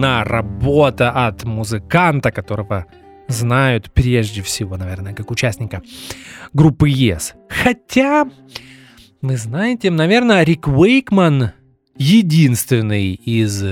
Одна 0.00 0.24
работа 0.24 1.10
от 1.10 1.44
музыканта, 1.44 2.30
которого 2.30 2.86
знают 3.28 3.92
прежде 3.92 4.40
всего, 4.40 4.78
наверное, 4.78 5.12
как 5.12 5.30
участника 5.30 5.82
группы 6.54 6.88
Yes. 6.88 7.34
Хотя, 7.50 8.26
вы 9.20 9.36
знаете, 9.36 9.90
наверное, 9.90 10.42
Рик 10.42 10.68
Уэйкман 10.68 11.50
единственный 11.98 13.12
из 13.12 13.62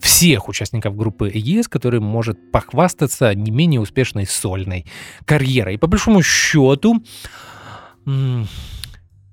всех 0.00 0.48
участников 0.48 0.96
группы 0.96 1.28
Yes, 1.28 1.64
который 1.68 2.00
может 2.00 2.50
похвастаться 2.50 3.34
не 3.34 3.50
менее 3.50 3.82
успешной 3.82 4.24
сольной 4.24 4.86
карьерой. 5.26 5.74
И 5.74 5.78
по 5.78 5.86
большому 5.86 6.22
счету, 6.22 7.04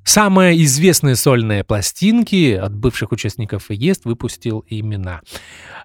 самые 0.04 0.64
известные 0.64 1.16
сольные 1.16 1.64
пластинки 1.64 2.54
от 2.54 2.76
бывших 2.76 3.12
участников 3.12 3.70
Yes 3.70 4.02
выпустил 4.04 4.66
именно 4.68 5.22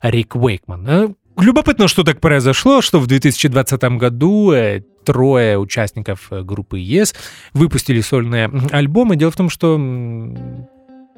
Рик 0.02 0.36
Уэйкман. 0.36 0.88
Э, 0.88 1.08
любопытно, 1.38 1.88
что 1.88 2.04
так 2.04 2.20
произошло, 2.20 2.80
что 2.80 3.00
в 3.00 3.06
2020 3.06 3.82
году 3.98 4.52
э, 4.52 4.82
трое 5.04 5.58
участников 5.58 6.28
э, 6.30 6.42
группы 6.42 6.80
Yes 6.80 7.14
выпустили 7.52 8.00
сольные 8.00 8.50
альбомы. 8.70 9.16
Дело 9.16 9.30
в 9.30 9.36
том, 9.36 9.48
что 9.48 9.78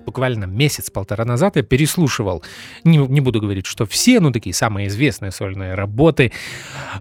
буквально 0.09 0.47
месяц-полтора 0.47 1.27
назад 1.27 1.57
я 1.57 1.63
переслушивал, 1.63 2.43
не, 2.83 2.97
не 2.97 3.21
буду 3.21 3.43
говорить, 3.43 3.67
что 3.67 3.85
все, 3.85 4.21
но 4.21 4.31
такие 4.31 4.55
самые 4.55 4.89
известные 4.89 5.33
сольные 5.33 5.75
работы 5.75 6.33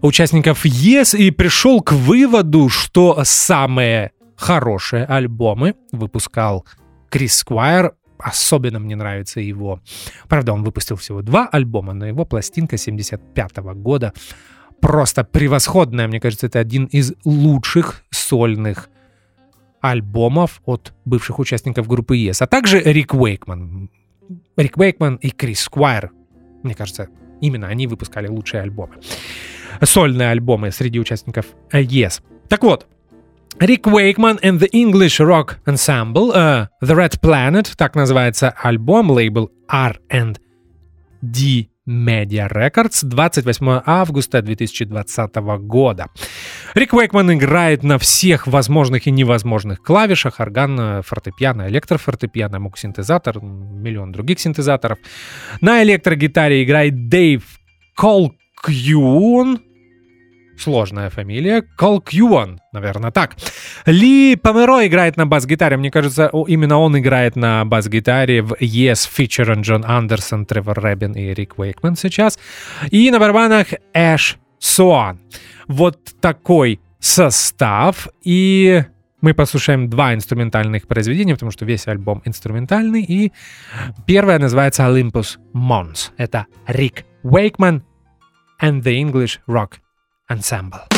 участников 0.02 0.66
Yes, 0.66 1.16
и 1.16 1.30
пришел 1.30 1.80
к 1.80 1.92
выводу, 1.92 2.68
что 2.68 3.20
самые 3.24 4.12
хорошие 4.38 5.04
альбомы 5.04 5.74
выпускал 5.92 6.64
Крис 7.10 7.38
Сквайр, 7.38 7.94
особенно 8.18 8.78
мне 8.78 8.96
нравится 8.96 9.40
его. 9.40 9.80
Правда, 10.28 10.52
он 10.52 10.62
выпустил 10.62 10.96
всего 10.96 11.22
два 11.22 11.48
альбома, 11.48 11.92
но 11.92 12.06
его 12.06 12.24
пластинка 12.24 12.76
75 12.76 13.58
-го 13.58 13.74
года 13.74 14.12
просто 14.80 15.24
превосходная. 15.24 16.06
Мне 16.08 16.20
кажется, 16.20 16.46
это 16.46 16.60
один 16.60 16.84
из 16.86 17.12
лучших 17.24 18.04
сольных 18.10 18.90
альбомов 19.80 20.60
от 20.64 20.94
бывших 21.04 21.38
участников 21.38 21.88
группы 21.88 22.16
Yes, 22.16 22.38
а 22.40 22.46
также 22.46 22.80
Рик 22.80 23.14
Уэйкман. 23.14 23.90
Рик 24.56 24.76
Уэйкман 24.76 25.16
и 25.16 25.30
Крис 25.30 25.60
Сквайр. 25.60 26.10
Мне 26.62 26.74
кажется, 26.74 27.08
именно 27.40 27.66
они 27.68 27.86
выпускали 27.86 28.28
лучшие 28.28 28.62
альбомы. 28.62 28.94
Сольные 29.82 30.30
альбомы 30.30 30.70
среди 30.70 31.00
участников 31.00 31.46
Yes. 31.72 32.22
Так 32.48 32.62
вот, 32.62 32.86
Рик 33.60 33.88
Уэйкман 33.88 34.38
and 34.40 34.60
the 34.60 34.68
English 34.72 35.18
Rock 35.18 35.56
Ensemble, 35.66 36.32
uh, 36.32 36.68
The 36.80 36.94
Red 36.94 37.20
Planet, 37.20 37.72
так 37.76 37.96
называется 37.96 38.54
альбом, 38.62 39.10
лейбл 39.10 39.50
R&D 39.68 40.38
Media 41.88 42.48
Records 42.48 43.02
28 43.02 43.82
августа 43.84 44.42
2020 44.42 45.34
года. 45.62 46.06
Рик 46.74 46.92
Уэйкман 46.92 47.32
играет 47.32 47.82
на 47.82 47.98
всех 47.98 48.46
возможных 48.46 49.08
и 49.08 49.10
невозможных 49.10 49.82
клавишах, 49.82 50.38
орган, 50.38 51.02
фортепиано, 51.02 51.68
электрофортепиано, 51.68 52.60
мук-синтезатор, 52.60 53.42
миллион 53.42 54.12
других 54.12 54.38
синтезаторов. 54.38 54.98
На 55.60 55.82
электрогитаре 55.82 56.62
играет 56.62 57.08
Дэйв 57.08 57.42
Колкьюн, 57.96 59.62
Сложная 60.58 61.08
фамилия. 61.08 61.62
Колкьюан, 61.76 62.60
наверное, 62.72 63.12
так. 63.12 63.36
Ли 63.86 64.34
Померо 64.34 64.86
играет 64.86 65.16
на 65.16 65.24
бас-гитаре. 65.24 65.76
Мне 65.76 65.90
кажется, 65.90 66.30
именно 66.48 66.78
он 66.78 66.98
играет 66.98 67.36
на 67.36 67.64
бас-гитаре 67.64 68.42
в 68.42 68.54
Yes 68.54 69.08
featuring 69.08 69.62
Джон 69.62 69.84
Андерсон, 69.84 70.46
Тревор 70.46 70.80
Рэббин 70.80 71.12
и 71.12 71.32
Рик 71.32 71.58
Уэйкман 71.58 71.96
сейчас. 71.96 72.38
И 72.90 73.10
на 73.10 73.20
барабанах 73.20 73.68
Эш 73.94 74.36
Суан. 74.58 75.20
Вот 75.68 75.98
такой 76.20 76.80
состав. 76.98 78.08
И 78.24 78.82
мы 79.20 79.34
послушаем 79.34 79.88
два 79.88 80.12
инструментальных 80.14 80.88
произведения, 80.88 81.34
потому 81.34 81.52
что 81.52 81.64
весь 81.64 81.86
альбом 81.86 82.20
инструментальный. 82.24 83.02
И 83.02 83.32
первое 84.06 84.40
называется 84.40 84.82
Olympus 84.82 85.38
Mons. 85.54 86.10
Это 86.16 86.46
Рик 86.66 87.04
Уэйкман 87.22 87.84
and 88.60 88.82
the 88.82 89.00
English 89.00 89.38
Rock 89.46 89.74
Ensemble. 90.30 90.97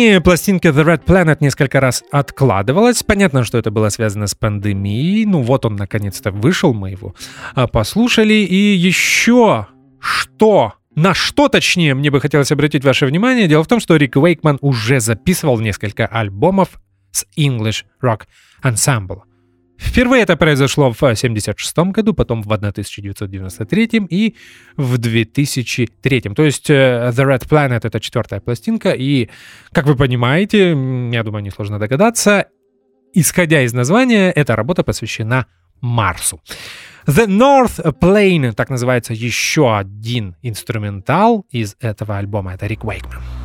Издание 0.00 0.22
пластинки 0.22 0.66
The 0.66 0.82
Red 0.82 1.04
Planet 1.04 1.36
несколько 1.40 1.78
раз 1.78 2.02
откладывалось. 2.10 3.02
Понятно, 3.02 3.44
что 3.44 3.58
это 3.58 3.70
было 3.70 3.90
связано 3.90 4.28
с 4.28 4.34
пандемией. 4.34 5.26
Ну 5.26 5.42
вот 5.42 5.66
он 5.66 5.76
наконец-то 5.76 6.30
вышел, 6.30 6.72
мы 6.72 6.92
его 6.92 7.14
а, 7.54 7.66
послушали. 7.66 8.32
И 8.32 8.74
еще 8.74 9.66
что 9.98 10.72
на 10.96 11.12
что, 11.12 11.48
точнее, 11.48 11.92
мне 11.94 12.10
бы 12.10 12.18
хотелось 12.18 12.50
обратить 12.50 12.82
ваше 12.82 13.04
внимание, 13.04 13.46
дело 13.46 13.62
в 13.62 13.68
том, 13.68 13.78
что 13.78 13.96
Рик 13.96 14.16
Уэйкман 14.16 14.56
уже 14.62 15.00
записывал 15.00 15.60
несколько 15.60 16.06
альбомов 16.06 16.80
с 17.10 17.26
English 17.36 17.84
Rock 18.02 18.22
Ensemble. 18.64 19.20
Впервые 19.80 20.22
это 20.22 20.36
произошло 20.36 20.92
в 20.92 20.96
1976 21.02 21.78
году, 21.92 22.12
потом 22.12 22.42
в 22.42 22.52
1993 22.52 24.06
и 24.10 24.36
в 24.76 24.98
2003. 24.98 26.20
То 26.20 26.44
есть 26.44 26.68
э, 26.70 27.10
The 27.14 27.24
Red 27.24 27.48
Planet— 27.48 27.80
это 27.82 27.98
четвертая 27.98 28.40
пластинка, 28.40 28.90
и, 28.90 29.30
как 29.72 29.86
вы 29.86 29.96
понимаете, 29.96 30.70
я 30.70 31.22
думаю, 31.22 31.42
несложно 31.42 31.78
догадаться, 31.78 32.46
исходя 33.14 33.62
из 33.62 33.72
названия, 33.72 34.30
эта 34.30 34.54
работа 34.54 34.84
посвящена 34.84 35.46
Марсу. 35.80 36.40
The 37.06 37.26
North 37.26 37.82
Plane, 38.00 38.52
так 38.52 38.68
называется 38.68 39.14
еще 39.14 39.76
один 39.76 40.36
инструментал 40.42 41.46
из 41.50 41.76
этого 41.80 42.18
альбома. 42.18 42.52
Это 42.52 42.66
Рик 42.66 42.84
Уэйкман. 42.84 43.39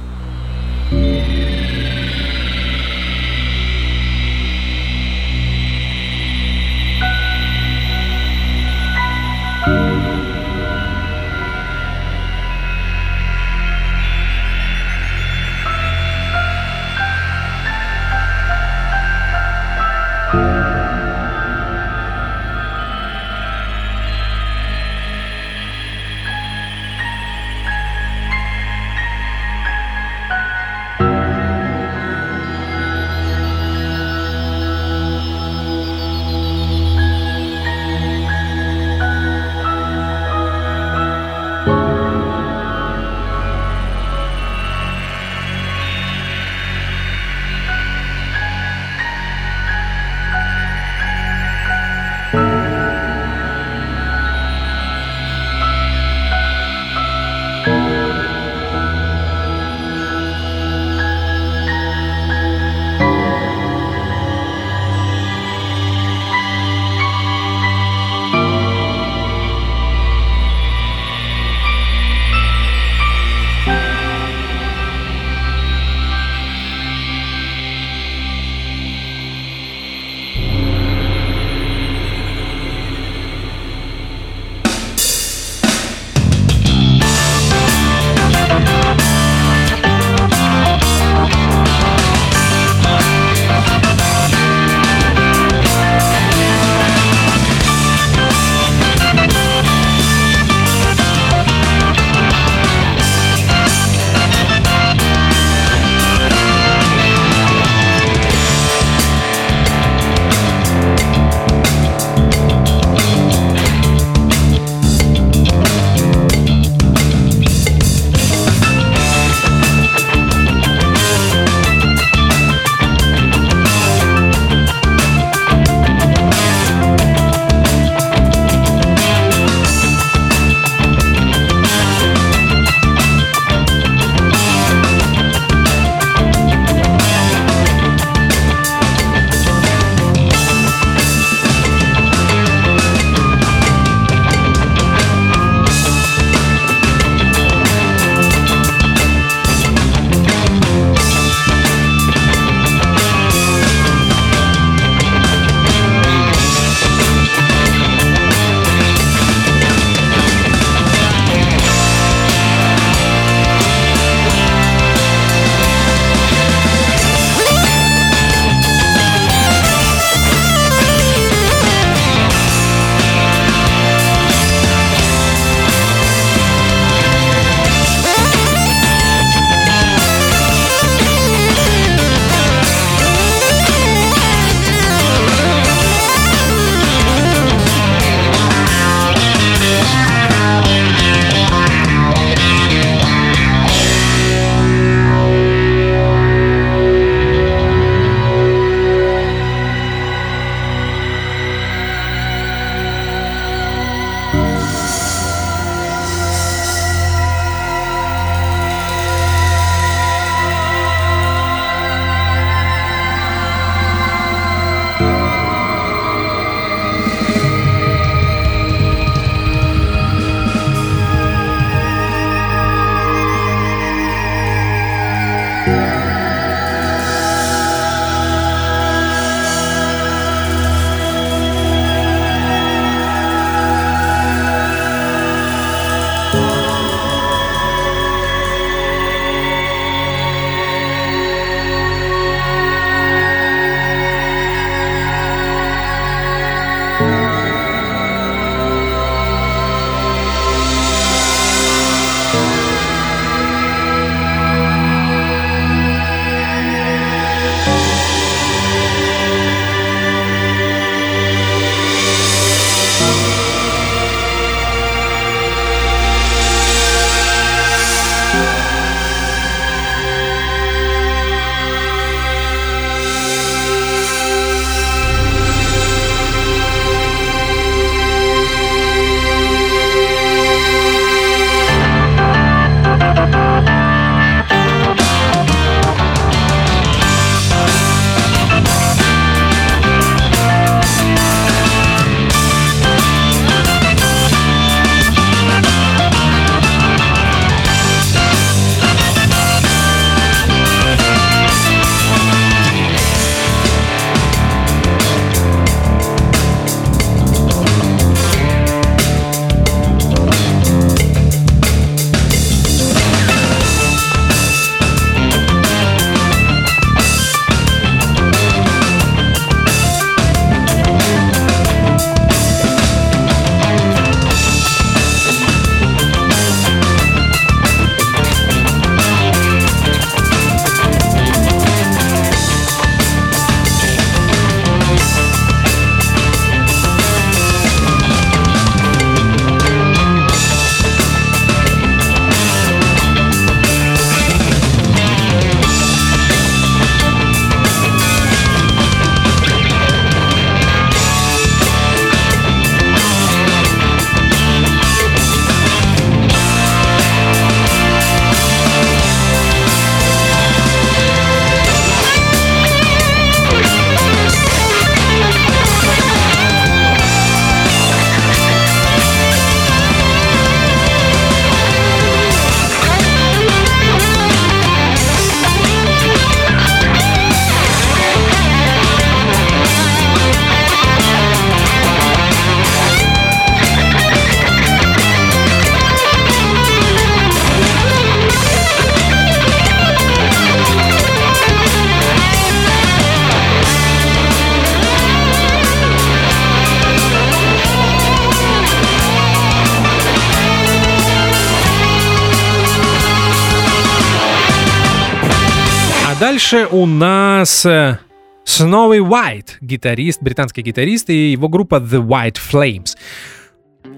Дальше 406.35 406.67
у 406.69 406.85
нас 406.85 407.65
э, 407.65 407.97
Snowy 408.45 408.99
White, 408.99 409.51
гитарист, 409.61 410.21
британский 410.21 410.63
гитарист 410.63 411.09
и 411.09 411.31
его 411.31 411.47
группа 411.47 411.75
The 411.75 412.05
White 412.05 412.39
Flames. 412.51 412.97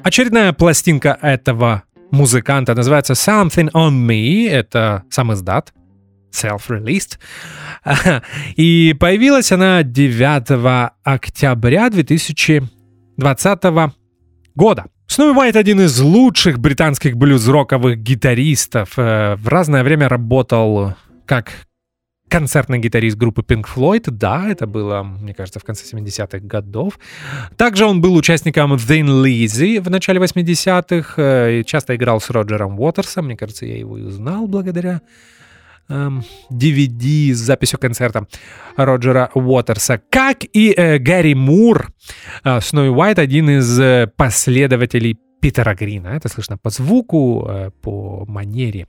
Очередная 0.04 0.54
пластинка 0.54 1.18
этого 1.24 1.82
музыканта 2.12 2.76
называется 2.76 3.14
Something 3.14 3.72
on 3.72 4.06
Me. 4.06 4.48
Это 4.48 5.02
сам 5.10 5.34
издат, 5.34 5.74
self-released. 6.32 7.18
И 8.56 8.96
появилась 9.00 9.52
она 9.52 9.82
9 9.82 10.92
октября 11.04 11.90
2020 11.90 13.64
года. 14.54 14.86
Сноуи 15.08 15.34
Уайт 15.36 15.56
один 15.56 15.82
из 15.82 16.00
лучших 16.00 16.60
британских 16.60 17.18
блюз-роковых 17.18 17.98
гитаристов. 17.98 18.94
Э, 18.98 19.38
В 19.38 19.48
разное 19.48 19.84
время 19.84 20.08
работал 20.08 20.94
как 21.26 21.66
концертный 22.30 22.80
гитарист 22.80 23.18
группы 23.18 23.42
Pink 23.42 23.66
Floyd. 23.74 24.10
Да, 24.12 24.48
это 24.50 24.68
было, 24.68 25.04
мне 25.04 25.34
кажется, 25.34 25.60
в 25.60 25.64
конце 25.64 25.84
70-х 25.96 26.40
годов. 26.40 27.00
Также 27.56 27.86
он 27.86 28.02
был 28.02 28.16
участником 28.16 28.74
Thin 28.74 29.24
Lizzy 29.24 29.82
в 29.82 29.90
начале 29.90 30.20
80-х. 30.20 31.14
э, 31.22 31.64
Часто 31.64 31.96
играл 31.96 32.20
с 32.20 32.30
Роджером 32.30 32.80
Уотерсом. 32.80 33.26
Мне 33.26 33.38
кажется, 33.38 33.66
я 33.66 33.78
его 33.78 33.98
и 33.98 34.04
узнал 34.04 34.48
благодаря 34.48 35.02
эм, 35.90 36.24
DVD 36.52 37.34
с 37.34 37.38
записью 37.38 37.80
концерта 37.80 38.28
Роджера 38.76 39.32
Уотерса. 39.34 40.02
Как 40.10 40.40
и 40.54 40.74
э, 40.76 40.98
Гарри 40.98 41.34
Мур, 41.34 41.90
э, 42.44 42.62
Сноуи 42.62 42.90
Уайт 42.90 43.20
один 43.20 43.50
из 43.50 43.80
э, 43.80 44.08
последователей 44.16 45.18
Питера 45.40 45.76
Грина. 45.76 46.08
Это 46.08 46.30
слышно 46.30 46.58
по 46.58 46.70
звуку, 46.70 47.46
э, 47.48 47.72
по 47.82 48.26
манере 48.28 48.88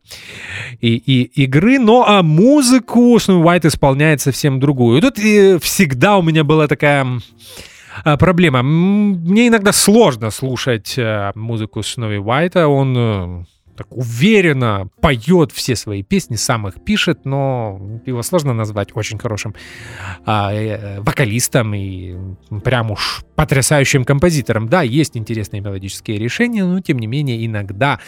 и, 0.81 0.97
и 0.97 1.23
игры. 1.45 1.79
Но 1.79 2.05
а 2.07 2.23
музыку 2.23 3.19
Сноуи 3.19 3.45
Уайт 3.45 3.65
исполняет 3.65 4.21
совсем 4.21 4.61
другую. 4.61 4.99
И 4.99 5.01
тут 5.01 5.19
э, 5.19 5.59
всегда 5.59 6.17
у 6.17 6.23
меня 6.23 6.45
была 6.45 6.67
такая 6.67 7.07
а, 8.05 8.17
проблема. 8.17 8.63
Мне 8.63 9.49
иногда 9.49 9.73
сложно 9.73 10.31
слушать 10.31 10.95
э, 10.97 11.33
музыку 11.35 11.83
Сноуи 11.83 12.19
Уайта. 12.19 12.69
Он 12.69 12.97
э, 12.97 13.45
так 13.79 13.87
уверенно 13.91 14.89
поет 15.01 15.53
все 15.53 15.77
свои 15.77 16.03
песни, 16.03 16.37
сам 16.37 16.69
их 16.69 16.85
пишет, 16.85 17.25
но 17.25 17.81
его 18.05 18.23
сложно 18.23 18.53
назвать 18.53 18.89
очень 18.95 19.19
хорошим 19.19 19.55
а, 20.27 20.53
э, 20.53 21.01
вокалистом 21.01 21.75
и 21.75 22.17
прям 22.65 22.91
уж 22.91 23.25
потрясающим 23.37 24.05
композитором. 24.05 24.69
Да, 24.69 24.83
есть 24.83 25.17
интересные 25.17 25.61
мелодические 25.61 26.19
решения, 26.19 26.65
но 26.65 26.81
тем 26.81 26.99
не 26.99 27.07
менее 27.07 27.45
иногда 27.47 28.01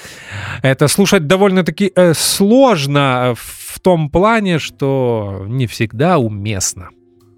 это 0.62 0.88
слушать 0.88 1.26
довольно-таки 1.26 1.92
э, 1.94 2.14
сложно 2.14 3.34
в 3.36 3.78
том 3.80 4.10
плане, 4.10 4.58
что 4.58 5.44
не 5.46 5.66
всегда 5.66 6.18
уместно. 6.18 6.90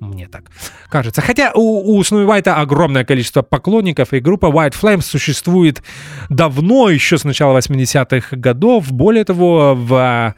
Мне 0.02 0.28
так 0.28 0.50
кажется. 0.88 1.20
Хотя 1.20 1.52
у, 1.54 1.96
у 1.96 2.02
Сноуи 2.02 2.24
Уайта 2.24 2.56
огромное 2.56 3.04
количество 3.04 3.42
поклонников, 3.42 4.12
и 4.12 4.20
группа 4.20 4.46
White 4.46 4.74
Flames 4.80 5.02
существует 5.02 5.82
давно, 6.28 6.90
еще 6.90 7.18
с 7.18 7.24
начала 7.24 7.56
80-х 7.58 8.36
годов. 8.36 8.90
Более 8.90 9.24
того, 9.24 9.74
в 9.76 10.34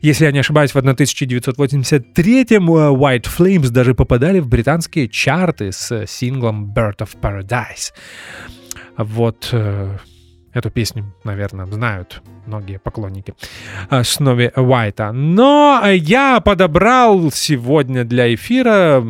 если 0.00 0.24
я 0.24 0.32
не 0.32 0.38
ошибаюсь, 0.38 0.72
в 0.72 0.76
1983-м 0.78 2.70
э, 2.70 2.90
White 2.90 3.26
Flames 3.38 3.68
даже 3.68 3.94
попадали 3.94 4.38
в 4.38 4.48
британские 4.48 5.08
чарты 5.08 5.72
с 5.72 6.06
синглом 6.06 6.72
Bird 6.72 6.98
of 6.98 7.10
Paradise. 7.20 7.92
Вот 8.96 9.50
э, 9.52 9.98
эту 10.52 10.70
песню, 10.70 11.14
наверное, 11.24 11.66
знают 11.66 12.22
многие 12.46 12.78
поклонники 12.78 13.34
э, 13.90 14.02
Снови 14.04 14.50
Уайта. 14.56 15.12
Но 15.12 15.82
я 15.92 16.40
подобрал 16.40 17.30
сегодня 17.30 18.04
для 18.04 18.34
эфира 18.34 19.04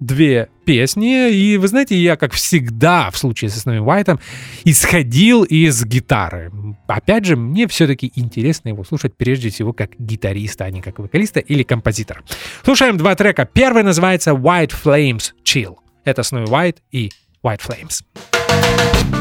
две 0.00 0.48
песни, 0.64 1.30
и 1.30 1.56
вы 1.56 1.66
знаете, 1.68 1.96
я, 1.96 2.16
как 2.16 2.32
всегда 2.32 3.10
в 3.10 3.18
случае 3.18 3.50
со 3.50 3.60
Снови 3.60 3.80
Уайтом, 3.80 4.20
исходил 4.64 5.42
из 5.42 5.84
гитары. 5.84 6.52
Опять 6.86 7.24
же, 7.24 7.36
мне 7.36 7.66
все-таки 7.66 8.12
интересно 8.14 8.68
его 8.68 8.84
слушать 8.84 9.16
прежде 9.16 9.50
всего 9.50 9.72
как 9.72 9.90
гитариста, 9.98 10.64
а 10.64 10.70
не 10.70 10.82
как 10.82 10.98
вокалиста 10.98 11.40
или 11.40 11.62
композитора. 11.62 12.22
Слушаем 12.64 12.96
два 12.96 13.14
трека. 13.14 13.48
Первый 13.50 13.82
называется 13.82 14.30
White 14.32 14.74
Flames 14.84 15.32
Chill. 15.44 15.76
Это 16.04 16.22
Снови 16.22 16.46
Уайт 16.50 16.78
и 16.92 17.10
White 17.42 17.60
Flames. 17.66 19.17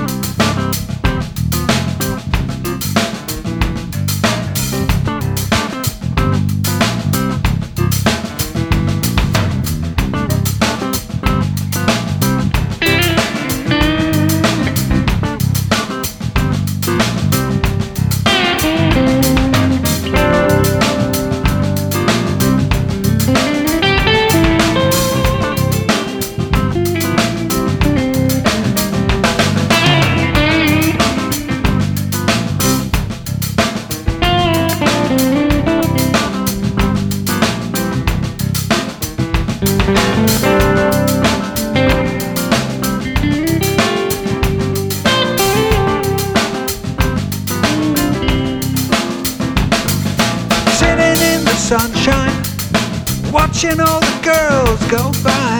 Watching 53.57 53.79
all 53.79 53.99
the 53.99 54.19
girls 54.21 54.79
go 54.85 55.11
by. 55.23 55.59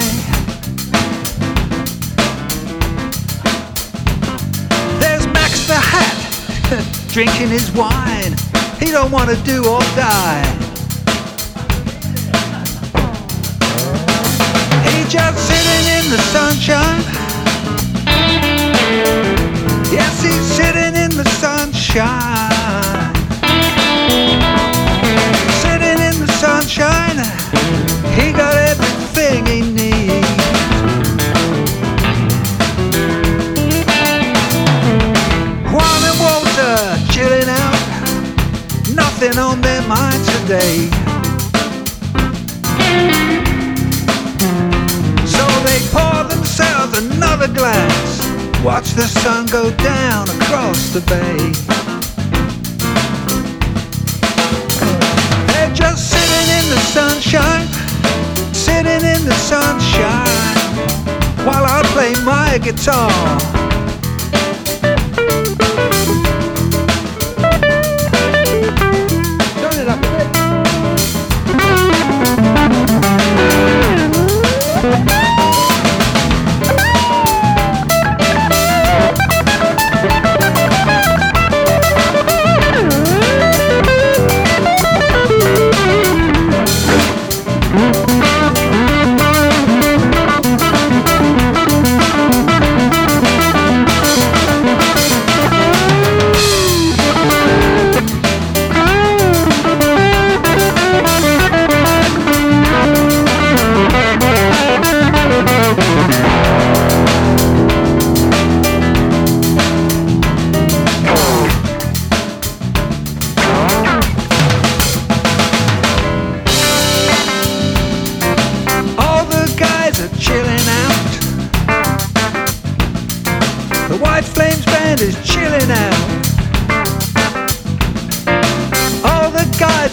There's 4.99 5.25
Max 5.33 5.65
the 5.65 5.73
Hat, 5.73 7.07
drinking 7.11 7.47
his 7.47 7.71
wine. 7.71 8.35
He 8.79 8.91
don't 8.91 9.09
want 9.11 9.31
to 9.31 9.35
do 9.37 9.67
or 9.67 9.79
die. 9.97 10.45
He 14.85 15.09
just 15.09 15.39
sitting 15.47 15.85
in 15.97 16.11
the 16.11 16.21
sunshine. 16.29 17.01
Yes, 19.91 20.21
he's 20.21 20.45
sitting 20.55 20.93
in 21.01 21.17
the 21.17 21.27
sunshine. 21.41 23.15
Sitting 25.63 25.97
in 25.97 26.19
the 26.19 26.31
sunshine, 26.39 27.36
he 28.15 28.31
got 28.31 28.55
everything 28.55 29.45
he 29.45 29.61
needs. 29.61 30.27
Juan 35.71 36.01
and 36.09 36.19
Walter 36.19 36.77
chilling 37.11 37.49
out, 37.49 37.79
nothing 38.95 39.37
on 39.37 39.61
their 39.61 39.81
mind 39.87 40.23
today. 40.25 40.89
So 45.25 45.45
they 45.67 45.79
pour 45.91 46.23
themselves 46.23 46.97
another 46.97 47.47
glass, 47.47 48.25
watch 48.63 48.91
the 48.91 49.07
sun 49.07 49.45
go 49.47 49.71
down 49.77 50.29
across 50.29 50.89
the 50.93 51.01
bay. 51.01 51.53
They're 55.47 55.73
just 55.73 56.06
in 56.67 56.73
the 56.73 56.81
sunshine, 56.81 57.67
sitting 58.53 59.05
in 59.05 59.25
the 59.25 59.33
sunshine, 59.33 60.57
while 61.45 61.63
I 61.65 61.81
play 61.93 62.13
my 62.25 62.57
guitar. 62.57 63.66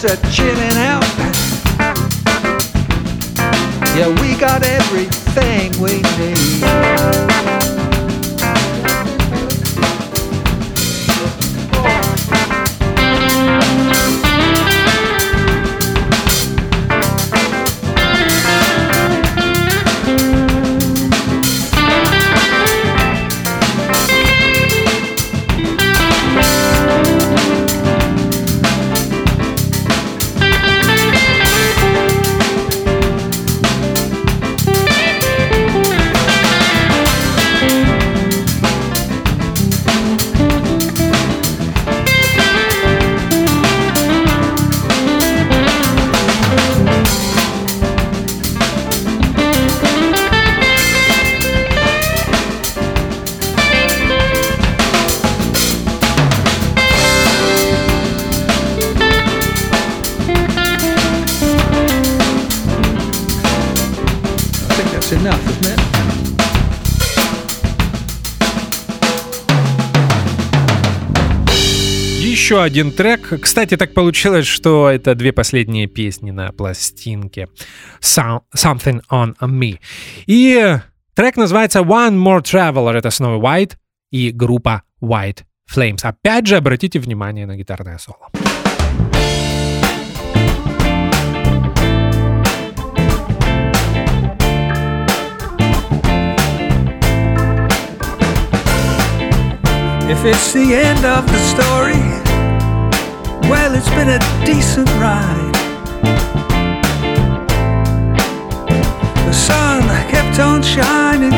Guys 0.06 0.36
chilling 0.36 0.76
out. 0.76 1.02
Yeah, 3.96 4.08
we 4.20 4.36
got 4.38 4.62
everything 4.62 5.72
we 5.80 6.02
need. 6.18 7.43
Еще 72.44 72.60
один 72.62 72.92
трек. 72.92 73.40
Кстати, 73.40 73.74
так 73.78 73.94
получилось, 73.94 74.46
что 74.46 74.90
это 74.90 75.14
две 75.14 75.32
последние 75.32 75.86
песни 75.86 76.30
на 76.30 76.52
пластинке 76.52 77.48
Some- 78.02 78.42
Something 78.54 79.00
on 79.10 79.34
Me. 79.40 79.78
И 80.26 80.76
трек 81.14 81.38
называется 81.38 81.78
One 81.78 82.22
More 82.22 82.42
Traveler. 82.42 82.92
Это 82.98 83.08
снова 83.08 83.42
White 83.42 83.76
и 84.10 84.30
группа 84.30 84.82
White 85.02 85.44
Flames. 85.74 86.00
Опять 86.02 86.46
же, 86.46 86.56
обратите 86.58 86.98
внимание 86.98 87.46
на 87.46 87.56
гитарное 87.56 87.96
соло. 87.96 88.28
If 100.06 100.22
it's 100.26 100.52
the 100.52 100.74
end 100.74 101.06
of 101.06 101.24
the 101.26 101.38
story, 101.38 102.23
well, 103.48 103.74
it's 103.74 103.88
been 103.90 104.08
a 104.08 104.18
decent 104.44 104.88
ride. 105.00 105.54
The 109.26 109.32
sun 109.32 109.82
kept 110.08 110.38
on 110.38 110.62
shining, 110.62 111.34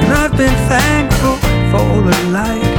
and 0.00 0.12
I've 0.12 0.36
been 0.36 0.56
thankful 0.68 1.36
for 1.70 2.02
the 2.02 2.16
light. 2.30 2.74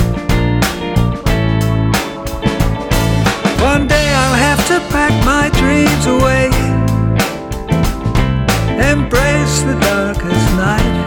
One 3.61 3.87
day 3.87 4.07
I'll 4.13 4.39
have 4.49 4.67
to 4.67 4.79
pack 4.91 5.13
my 5.25 5.49
dreams 5.59 6.05
away, 6.07 6.47
embrace 8.91 9.61
the 9.61 9.77
darkest 9.79 10.55
night. 10.55 11.05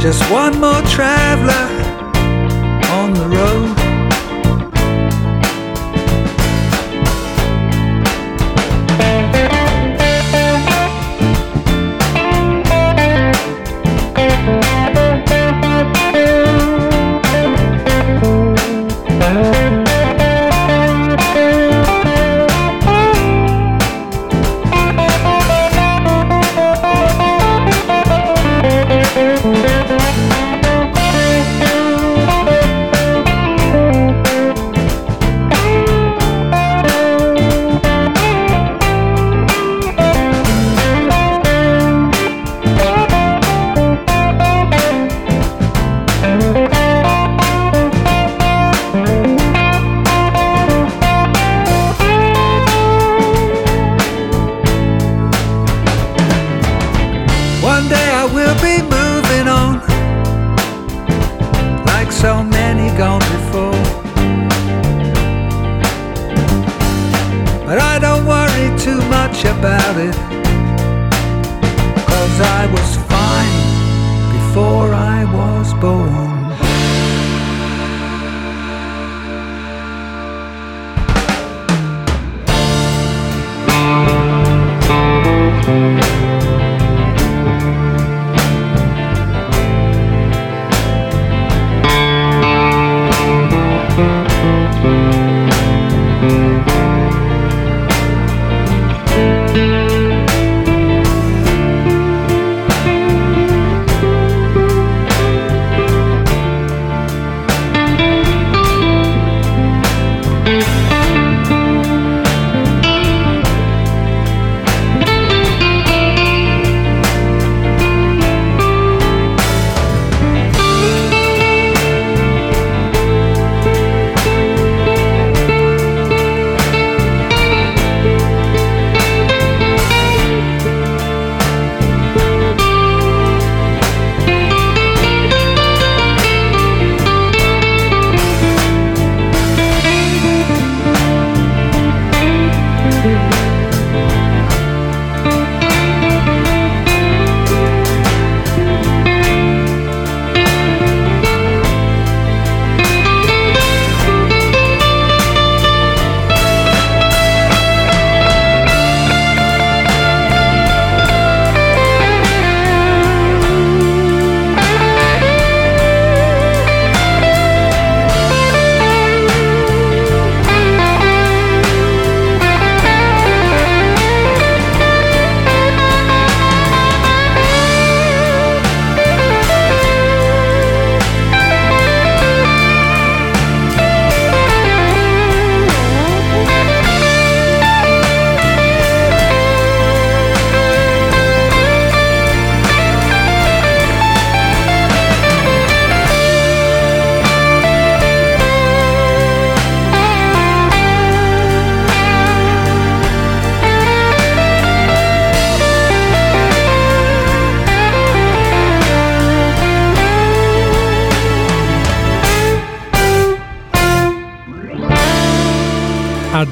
Just 0.00 0.30
one 0.30 0.60
more 0.60 0.82
traveler 0.82 1.83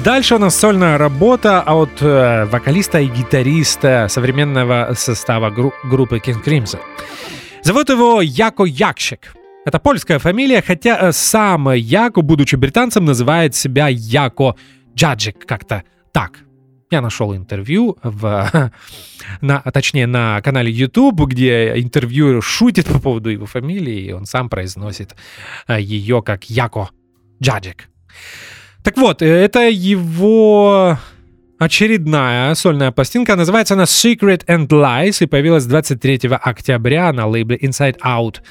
дальше 0.03 0.35
у 0.35 0.37
нас 0.37 0.55
сольная 0.55 0.97
работа 0.97 1.61
от 1.61 2.01
э, 2.01 2.45
вокалиста 2.45 2.99
и 2.99 3.07
гитариста 3.07 4.07
современного 4.09 4.93
состава 4.95 5.49
гру- 5.49 5.73
группы 5.83 6.17
King 6.17 6.43
Crimson. 6.43 6.79
Зовут 7.63 7.89
его 7.89 8.21
Яко 8.21 8.65
Якшик. 8.65 9.33
Это 9.65 9.79
польская 9.79 10.19
фамилия, 10.19 10.61
хотя 10.61 10.97
э, 10.99 11.11
сам 11.13 11.71
Яко, 11.71 12.21
будучи 12.21 12.55
британцем, 12.55 13.05
называет 13.05 13.55
себя 13.55 13.87
Яко 13.87 14.55
Джаджик, 14.95 15.45
как-то 15.45 15.83
так. 16.11 16.39
Я 16.91 17.01
нашел 17.01 17.33
интервью 17.35 17.97
в, 18.03 18.71
на, 19.41 19.59
точнее, 19.61 20.07
на 20.07 20.41
канале 20.41 20.71
YouTube, 20.71 21.21
где 21.27 21.79
интервьюер 21.79 22.41
шутит 22.43 22.87
по 22.87 22.99
поводу 22.99 23.29
его 23.29 23.45
фамилии, 23.45 24.01
и 24.07 24.11
он 24.11 24.25
сам 24.25 24.49
произносит 24.49 25.15
э, 25.67 25.79
ее 25.79 26.21
как 26.21 26.49
Яко 26.49 26.89
Джаджик. 27.41 27.89
Так 28.83 28.97
вот, 28.97 29.21
э, 29.21 29.25
это 29.25 29.69
его 29.69 30.97
очередная 31.57 32.53
сольная 32.55 32.91
пластинка. 32.91 33.35
Называется 33.35 33.75
она 33.75 33.83
Secret 33.83 34.45
and 34.45 34.67
Lies 34.67 35.23
и 35.23 35.25
появилась 35.25 35.65
23 35.65 36.29
октября 36.41 37.13
на 37.13 37.25
лейбле 37.25 37.57
Inside 37.57 37.97
Out 38.03 38.41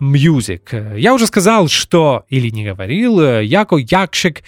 Music. 0.00 0.98
Я 0.98 1.14
уже 1.14 1.26
сказал, 1.26 1.68
что, 1.68 2.24
или 2.28 2.50
не 2.50 2.64
говорил, 2.64 3.20
э, 3.20 3.44
Яко 3.44 3.76
Якшик 3.76 4.44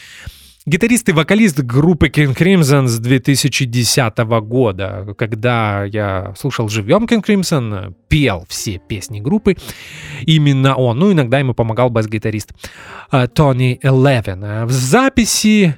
гитарист 0.67 1.09
и 1.09 1.13
вокалист 1.13 1.61
группы 1.61 2.09
King 2.09 2.35
Crimson 2.35 2.87
с 2.87 2.99
2010 2.99 4.19
года. 4.43 5.15
Когда 5.19 5.85
я 5.85 6.33
слушал 6.37 6.69
живьем 6.69 7.05
King 7.05 7.25
Crimson, 7.25 7.95
пел 8.09 8.45
все 8.49 8.79
песни 8.79 9.21
группы, 9.21 9.57
именно 10.25 10.75
он. 10.75 10.99
Ну, 10.99 11.13
иногда 11.13 11.39
ему 11.39 11.55
помогал 11.55 11.91
бас-гитарист 11.91 12.53
э, 13.13 13.29
Тони 13.29 13.79
Элевен. 13.83 14.67
В 14.67 14.71
записи 14.71 15.77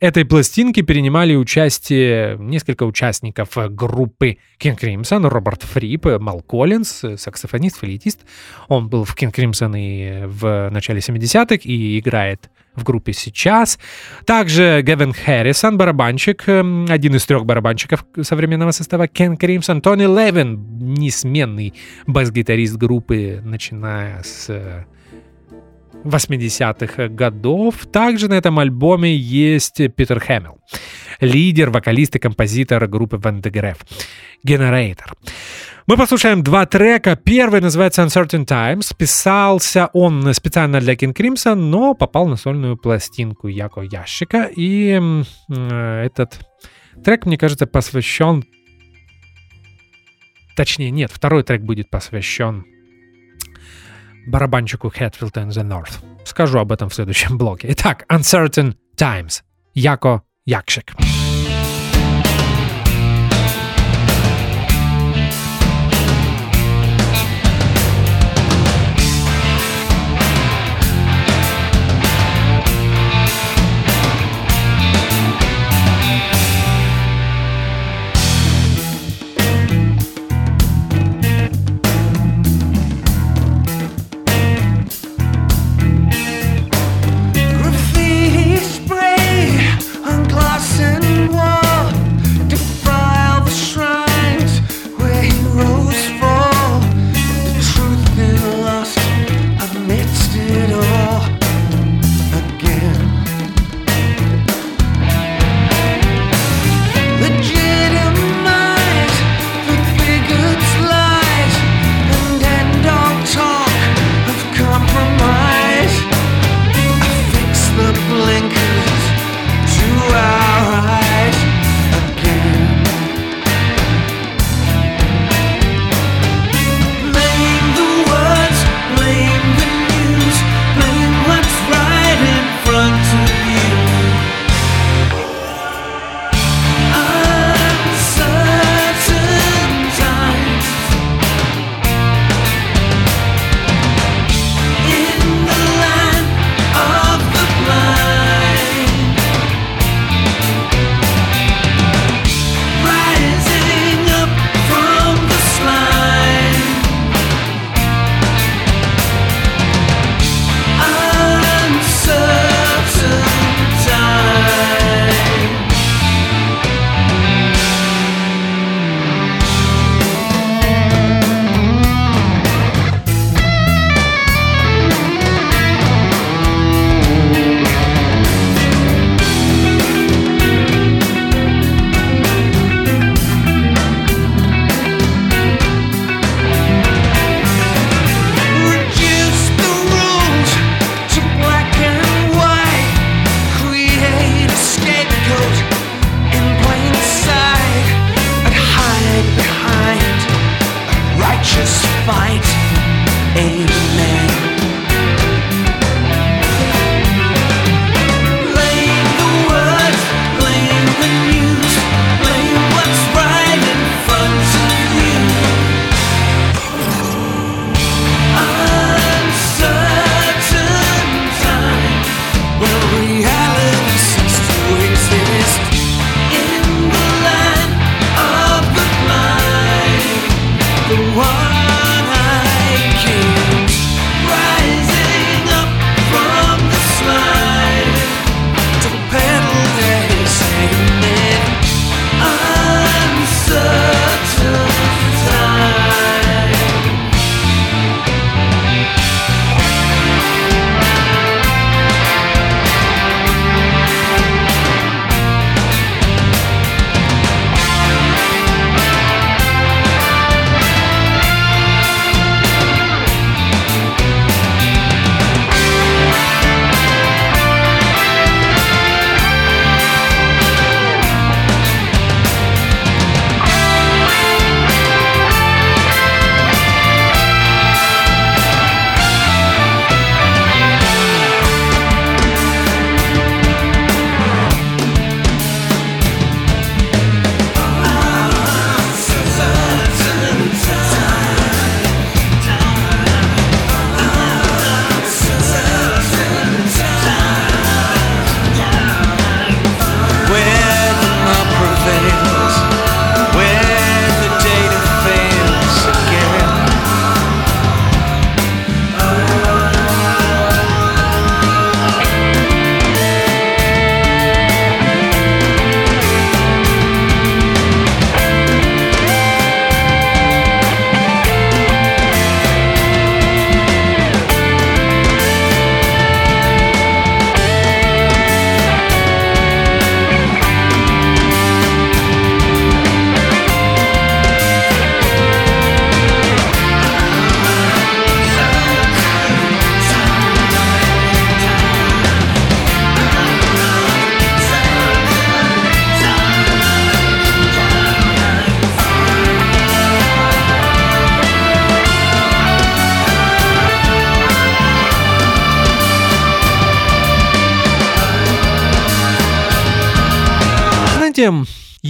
этой 0.00 0.24
пластинки 0.24 0.82
принимали 0.82 1.34
участие 1.34 2.36
несколько 2.38 2.84
участников 2.84 3.56
группы 3.70 4.38
King 4.60 4.78
Crimson. 4.78 5.28
Роберт 5.28 5.62
Фрип, 5.62 6.06
Мал 6.20 6.42
Коллинз, 6.42 7.04
саксофонист, 7.16 7.78
флейтист. 7.78 8.20
Он 8.68 8.88
был 8.88 9.04
в 9.04 9.14
King 9.16 9.32
Crimson 9.32 9.74
и 9.76 10.26
в 10.26 10.70
начале 10.70 11.00
70-х 11.00 11.60
и 11.64 11.98
играет 11.98 12.50
в 12.74 12.84
группе 12.84 13.12
сейчас. 13.12 13.78
Также 14.26 14.82
Гевин 14.82 15.12
Харрисон, 15.12 15.78
барабанщик, 15.78 16.46
эм, 16.48 16.86
один 16.88 17.14
из 17.16 17.24
трех 17.24 17.46
барабанщиков 17.46 18.04
современного 18.20 18.70
состава 18.70 19.08
Кен 19.08 19.36
Кримсон. 19.36 19.80
Тони 19.80 20.04
Левин, 20.04 20.78
несменный 20.78 21.74
бас-гитарист 22.06 22.76
группы, 22.76 23.40
начиная 23.42 24.22
с 24.22 24.50
э, 24.50 24.84
80-х 26.06 27.08
годов. 27.08 27.86
Также 27.92 28.28
на 28.28 28.34
этом 28.34 28.58
альбоме 28.58 29.14
есть 29.14 29.80
Питер 29.94 30.20
Хэмилл, 30.20 30.58
лидер, 31.20 31.70
вокалист 31.70 32.16
и 32.16 32.18
композитор 32.18 32.86
группы 32.86 33.16
Van 33.16 33.42
de 33.42 33.76
Generator. 34.46 35.12
Мы 35.86 35.96
послушаем 35.96 36.42
два 36.42 36.66
трека. 36.66 37.14
Первый 37.14 37.60
называется 37.60 38.02
Uncertain 38.02 38.44
Times. 38.44 38.92
Писался 38.96 39.88
он 39.92 40.34
специально 40.34 40.80
для 40.80 40.94
King 40.94 41.14
Crimson, 41.14 41.54
но 41.54 41.94
попал 41.94 42.26
на 42.26 42.34
сольную 42.36 42.76
пластинку 42.76 43.46
Яко 43.46 43.82
Ящика. 43.82 44.50
И 44.56 45.00
э, 45.48 46.02
этот 46.04 46.40
трек, 47.04 47.24
мне 47.24 47.38
кажется, 47.38 47.66
посвящен... 47.66 48.44
Точнее, 50.56 50.90
нет, 50.90 51.12
второй 51.12 51.44
трек 51.44 51.62
будет 51.62 51.88
посвящен 51.88 52.64
барабанщику 54.26 54.88
Hatfield 54.88 55.32
and 55.32 55.48
the 55.48 55.62
North. 55.62 56.02
Скажу 56.24 56.58
об 56.58 56.72
этом 56.72 56.88
в 56.88 56.94
следующем 56.94 57.38
блоке. 57.38 57.68
Итак, 57.70 58.04
Uncertain 58.08 58.74
Times. 58.96 59.42
Яко 59.74 60.22
Якшик. 60.44 60.92
Graffiti 60.92 61.15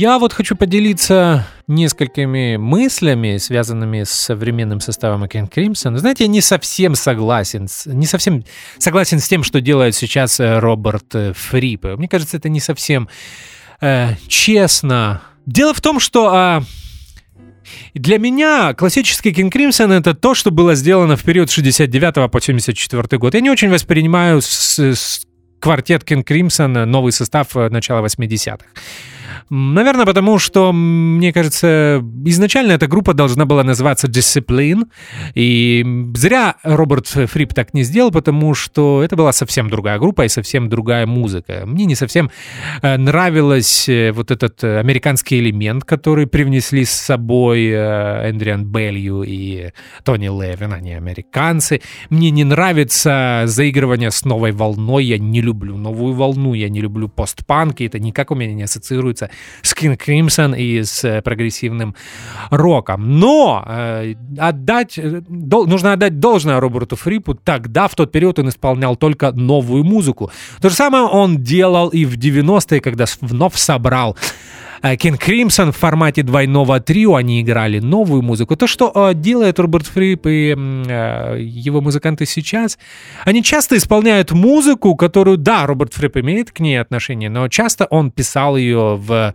я 0.06 0.20
вот 0.20 0.32
хочу 0.32 0.54
поделиться 0.54 1.44
несколькими 1.66 2.56
мыслями, 2.56 3.38
связанными 3.38 4.04
с 4.04 4.10
современным 4.10 4.78
составом 4.78 5.24
King 5.24 5.50
Crimson. 5.50 5.96
Знаете, 5.98 6.24
я 6.24 6.28
не 6.28 6.40
совсем 6.40 6.94
согласен, 6.94 7.66
не 7.86 8.06
совсем 8.06 8.44
согласен 8.78 9.18
с 9.18 9.26
тем, 9.26 9.42
что 9.42 9.60
делает 9.60 9.96
сейчас 9.96 10.38
э, 10.38 10.60
Роберт 10.60 11.12
э, 11.16 11.32
Фрип. 11.34 11.84
Мне 11.96 12.06
кажется, 12.06 12.36
это 12.36 12.48
не 12.48 12.60
совсем 12.60 13.08
э, 13.80 14.10
честно. 14.28 15.22
Дело 15.44 15.74
в 15.74 15.80
том, 15.80 15.98
что 15.98 16.28
а, 16.32 16.62
для 17.94 18.18
меня 18.18 18.72
классический 18.74 19.32
King 19.32 19.50
Crimson 19.50 19.92
это 19.92 20.14
то, 20.14 20.34
что 20.34 20.52
было 20.52 20.76
сделано 20.76 21.16
в 21.16 21.24
период 21.24 21.50
с 21.50 21.54
69 21.54 22.30
по 22.30 22.40
74 22.40 23.18
год. 23.18 23.34
Я 23.34 23.40
не 23.40 23.50
очень 23.50 23.70
воспринимаю 23.70 24.40
с- 24.40 24.78
с 24.78 25.26
квартет 25.60 26.02
King 26.02 26.24
Crimson, 26.24 26.84
новый 26.84 27.12
состав 27.12 27.56
э, 27.56 27.68
начала 27.68 28.04
80-х. 28.04 28.64
М, 29.50 29.74
Наверное, 29.74 30.06
потому 30.06 30.38
что, 30.38 30.72
мне 30.72 31.32
кажется, 31.32 32.02
изначально 32.24 32.72
эта 32.72 32.86
группа 32.86 33.14
должна 33.14 33.44
была 33.44 33.62
называться 33.62 34.06
Discipline. 34.08 34.84
И 35.34 35.84
зря 36.14 36.56
Роберт 36.62 37.06
Фрип 37.06 37.54
так 37.54 37.74
не 37.74 37.82
сделал, 37.82 38.10
потому 38.10 38.54
что 38.54 39.02
это 39.02 39.16
была 39.16 39.32
совсем 39.32 39.68
другая 39.70 39.98
группа 39.98 40.24
и 40.24 40.28
совсем 40.28 40.68
другая 40.68 41.06
музыка. 41.06 41.62
Мне 41.66 41.84
не 41.84 41.94
совсем 41.94 42.30
э, 42.82 42.96
нравилось 42.96 43.88
э, 43.88 44.12
вот 44.12 44.30
этот 44.30 44.62
э, 44.64 44.78
американский 44.78 45.38
элемент, 45.38 45.84
который 45.84 46.26
привнесли 46.26 46.84
с 46.84 46.90
собой 46.90 47.66
э, 47.66 48.30
Эндриан 48.30 48.64
Белью 48.64 49.22
и 49.22 49.70
Тони 50.04 50.26
Левин, 50.26 50.72
они 50.72 50.94
американцы. 50.94 51.80
Мне 52.10 52.30
не 52.30 52.44
нравится 52.44 53.42
заигрывание 53.46 54.10
с 54.10 54.24
новой 54.24 54.52
волной, 54.52 55.04
я 55.04 55.18
не 55.18 55.40
люблю 55.47 55.77
новую 55.77 56.14
волну, 56.14 56.55
я 56.55 56.68
не 56.68 56.81
люблю 56.81 57.09
постпанк, 57.09 57.81
и 57.81 57.86
это 57.86 57.98
никак 57.98 58.31
у 58.31 58.35
меня 58.35 58.55
не 58.55 58.64
ассоциируется 58.64 59.31
с 59.62 59.74
King 59.74 59.97
Crimson 59.97 60.59
и 60.59 60.82
с 60.82 61.05
э, 61.05 61.23
прогрессивным 61.23 61.94
роком. 62.51 63.18
Но 63.18 63.64
э, 63.66 64.14
отдать, 64.39 64.98
э, 64.98 65.23
дол- 65.28 65.66
нужно 65.66 65.93
отдать 65.93 66.18
должное 66.18 66.60
Роберту 66.60 66.97
Фрипу. 66.97 67.35
Тогда, 67.35 67.89
в 67.89 67.94
тот 67.94 68.12
период, 68.12 68.39
он 68.39 68.48
исполнял 68.48 68.97
только 68.97 69.32
новую 69.32 69.85
музыку. 69.85 70.31
То 70.60 70.68
же 70.68 70.74
самое 70.74 71.05
он 71.05 71.43
делал 71.43 71.89
и 71.89 72.05
в 72.05 72.16
90-е, 72.16 72.81
когда 72.81 73.05
вновь 73.20 73.56
собрал 73.56 74.16
King 74.82 75.19
Crimson 75.19 75.73
в 75.73 75.77
формате 75.77 76.23
двойного 76.23 76.81
трио, 76.81 77.15
они 77.15 77.40
играли 77.40 77.78
новую 77.78 78.23
музыку. 78.23 78.57
То, 78.57 78.66
что 78.66 78.93
э, 78.94 79.15
делает 79.15 79.59
Роберт 79.59 79.86
Фрип 79.86 80.27
и 80.27 80.55
э, 80.57 81.39
его 81.40 81.81
музыканты 81.81 82.27
сейчас, 82.27 82.78
они 83.24 83.43
часто 83.43 83.77
исполняют 83.77 84.32
музыку, 84.32 84.94
которую, 84.97 85.39
да, 85.39 85.66
Роберт 85.66 85.94
Фрип 85.94 86.19
имеет 86.19 86.51
к 86.51 86.61
ней 86.61 86.81
отношение, 86.81 87.31
но 87.31 87.48
часто 87.48 87.86
он 87.86 88.11
писал 88.11 88.57
ее 88.57 88.97
в 88.97 89.35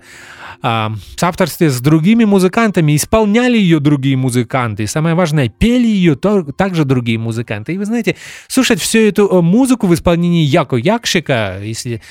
соавторстве 1.18 1.72
с 1.72 1.82
другими 1.82 2.24
музыкантами, 2.24 2.96
исполняли 2.96 3.58
ее 3.58 3.80
другие 3.80 4.16
музыканты, 4.16 4.84
и 4.84 4.88
самое 4.88 5.16
важное, 5.16 5.50
пели 5.50 5.88
ее 5.88 6.16
также 6.16 6.86
другие 6.86 7.18
музыканты. 7.18 7.74
И 7.74 7.78
вы 7.80 7.86
знаете, 7.86 8.16
слушать 8.48 8.80
всю 8.80 9.00
эту 9.00 9.28
э, 9.28 9.42
музыку 9.42 9.88
в 9.88 9.94
исполнении 9.94 10.44
Яко 10.44 10.76
Якшика, 10.76 11.60
если 11.64 12.02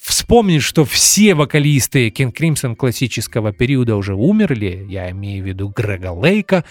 вспомнить, 0.00 0.62
что 0.62 0.84
все 0.84 1.34
вокалисты 1.34 2.08
King 2.08 2.27
Crimson 2.30 2.76
классического 2.76 3.52
периода 3.52 3.96
уже 3.96 4.14
умерли, 4.14 4.86
я 4.88 5.10
имею 5.10 5.44
в 5.44 5.46
виду 5.46 5.72
Грега 5.74 6.12
Лейка, 6.12 6.64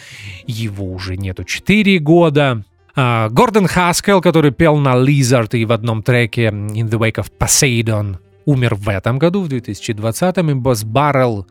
его 0.46 0.92
уже 0.92 1.18
нету 1.18 1.44
4 1.44 2.00
года, 2.00 2.64
а, 2.96 3.30
Гордон 3.30 3.68
Хаскел, 3.68 4.22
который 4.22 4.52
пел 4.52 4.78
на 4.78 4.96
Lizard 4.96 5.56
и 5.58 5.66
в 5.66 5.72
одном 5.72 6.02
треке 6.02 6.48
In 6.48 6.90
the 6.90 7.00
Wake 7.00 7.24
of 7.24 7.32
Poseidon, 7.38 8.18
умер 8.46 8.76
в 8.76 8.90
этом 8.90 9.20
году, 9.20 9.42
в 9.42 9.50
2020, 9.50 10.38
и 10.38 10.54
Босс 10.54 10.84
Баррелл 10.84 11.46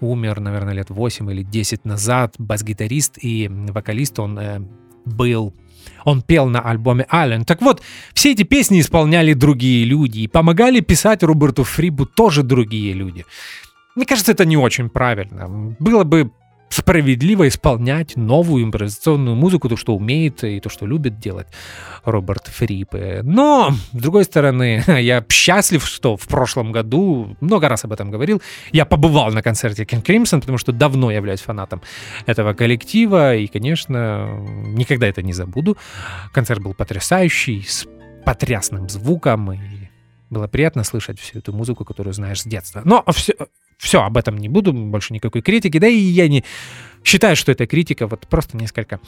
умер, 0.00 0.40
наверное, 0.40 0.72
лет 0.74 0.90
8 0.90 1.30
или 1.30 1.42
10 1.42 1.84
назад, 1.84 2.34
бас-гитарист 2.38 3.18
и 3.22 3.48
вокалист, 3.50 4.18
он 4.18 4.38
э, 4.38 4.60
был 5.04 5.52
он 6.04 6.22
пел 6.22 6.46
на 6.46 6.60
альбоме 6.60 7.06
Аллен. 7.08 7.44
Так 7.44 7.62
вот, 7.62 7.82
все 8.14 8.32
эти 8.32 8.42
песни 8.42 8.80
исполняли 8.80 9.32
другие 9.32 9.84
люди, 9.84 10.20
и 10.20 10.28
помогали 10.28 10.80
писать 10.80 11.22
Роберту 11.22 11.64
Фрибу 11.64 12.06
тоже 12.06 12.42
другие 12.42 12.92
люди. 12.92 13.24
Мне 13.96 14.06
кажется, 14.06 14.32
это 14.32 14.44
не 14.44 14.56
очень 14.56 14.88
правильно. 14.88 15.76
Было 15.78 16.04
бы 16.04 16.30
справедливо 16.70 17.48
исполнять 17.48 18.16
новую 18.16 18.64
импровизационную 18.64 19.36
музыку, 19.36 19.68
то, 19.68 19.76
что 19.76 19.94
умеет 19.94 20.44
и 20.44 20.60
то, 20.60 20.68
что 20.68 20.86
любит 20.86 21.18
делать 21.18 21.48
Роберт 22.04 22.46
Фрип. 22.46 22.94
Но, 23.22 23.72
с 23.92 23.96
другой 23.96 24.24
стороны, 24.24 24.82
я 25.00 25.24
счастлив, 25.28 25.84
что 25.84 26.16
в 26.16 26.26
прошлом 26.28 26.72
году, 26.72 27.36
много 27.40 27.68
раз 27.68 27.84
об 27.84 27.92
этом 27.92 28.10
говорил, 28.10 28.40
я 28.72 28.84
побывал 28.84 29.32
на 29.32 29.42
концерте 29.42 29.82
King 29.82 30.02
Crimson, 30.02 30.40
потому 30.40 30.58
что 30.58 30.72
давно 30.72 31.10
являюсь 31.10 31.40
фанатом 31.40 31.82
этого 32.26 32.54
коллектива, 32.54 33.34
и, 33.34 33.48
конечно, 33.48 34.28
никогда 34.66 35.08
это 35.08 35.22
не 35.22 35.32
забуду. 35.32 35.76
Концерт 36.32 36.62
был 36.62 36.74
потрясающий, 36.74 37.62
с 37.62 37.86
потрясным 38.24 38.88
звуком, 38.88 39.52
и 39.52 39.58
было 40.30 40.46
приятно 40.46 40.84
слышать 40.84 41.18
всю 41.18 41.38
эту 41.40 41.52
музыку, 41.52 41.84
которую 41.84 42.14
знаешь 42.14 42.42
с 42.42 42.44
детства. 42.44 42.82
Но 42.84 43.04
все, 43.12 43.34
все, 43.80 44.02
об 44.02 44.16
этом 44.16 44.36
не 44.36 44.48
буду, 44.48 44.72
больше 44.72 45.14
никакой 45.14 45.40
критики. 45.40 45.78
Да 45.78 45.88
и 45.88 45.96
я 45.96 46.28
не 46.28 46.44
считаю, 47.02 47.34
что 47.34 47.50
это 47.50 47.66
критика, 47.66 48.06
вот 48.06 48.26
просто 48.28 48.56
несколько 48.58 49.00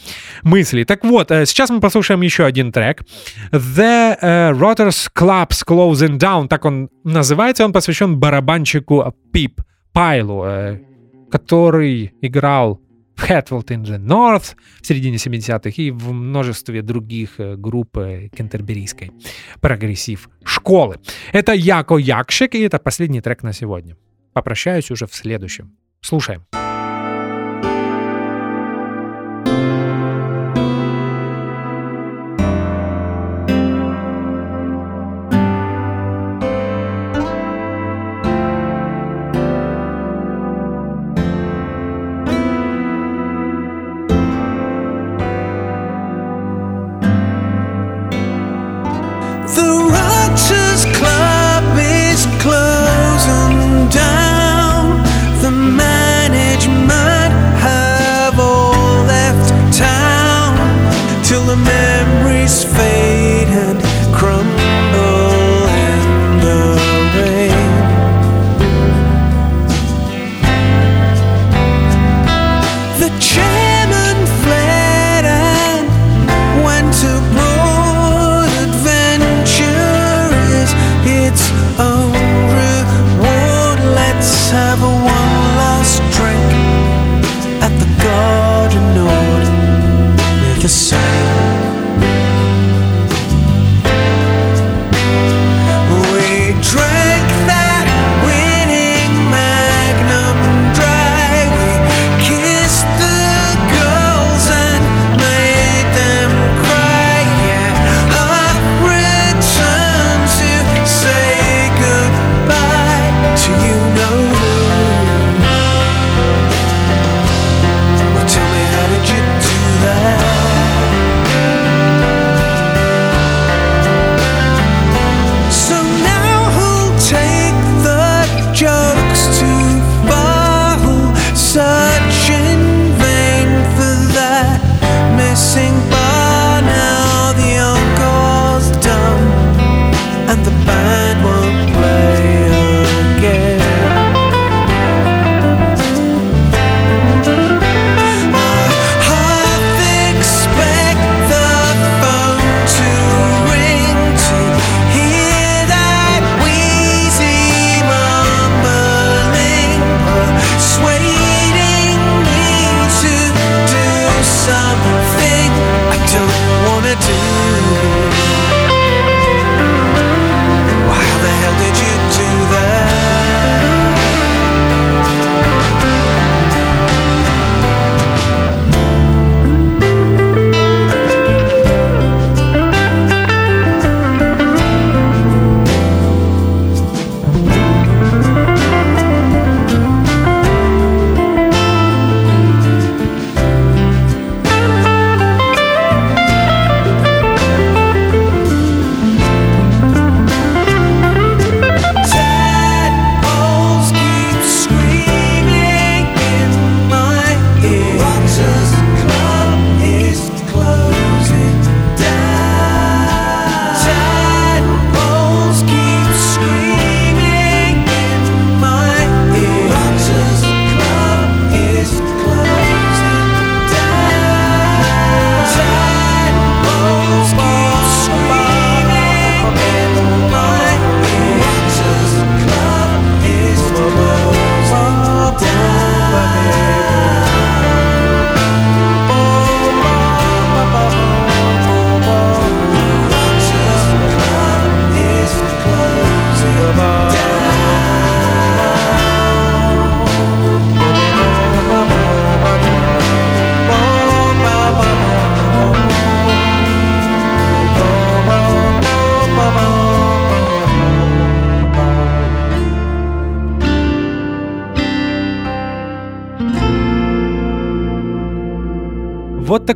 мыслей. 0.42 0.84
Так 0.84 1.04
вот, 1.04 1.30
э, 1.30 1.44
сейчас 1.44 1.68
мы 1.68 1.80
послушаем 1.80 2.22
еще 2.22 2.44
один 2.44 2.72
трек. 2.72 3.02
The 3.50 4.16
э, 4.20 4.52
Rotters 4.52 5.10
Club's 5.14 5.62
Closing 5.66 6.18
Down, 6.18 6.48
так 6.48 6.64
он 6.64 6.88
называется, 7.04 7.66
он 7.66 7.72
посвящен 7.72 8.18
барабанщику 8.18 9.14
Пип 9.30 9.60
Пайлу, 9.92 10.44
э, 10.44 10.80
который 11.30 12.14
играл 12.22 12.80
в 13.14 13.28
Hatfield 13.28 13.66
in 13.66 13.84
the 13.84 13.98
North 13.98 14.56
в 14.80 14.86
середине 14.86 15.16
70-х 15.16 15.82
и 15.82 15.90
в 15.90 16.12
множестве 16.12 16.80
других 16.80 17.32
групп 17.36 17.98
кентерберийской 18.34 19.12
прогрессив 19.60 20.30
школы. 20.44 20.96
Это 21.32 21.52
Яко 21.52 21.98
Якшик, 21.98 22.54
и 22.54 22.60
это 22.60 22.78
последний 22.78 23.20
трек 23.20 23.42
на 23.42 23.52
сегодня. 23.52 23.96
Попрощаюсь 24.32 24.90
уже 24.90 25.06
в 25.06 25.14
следующем. 25.14 25.76
Слушаем. 26.00 26.46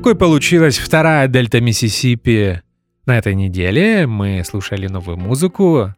Такой 0.06 0.14
получилась 0.14 0.78
вторая 0.78 1.26
Дельта 1.26 1.60
Миссисипи 1.60 2.62
на 3.06 3.18
этой 3.18 3.34
неделе. 3.34 4.06
Мы 4.06 4.44
слушали 4.44 4.86
новую 4.86 5.16
музыку. 5.16 5.96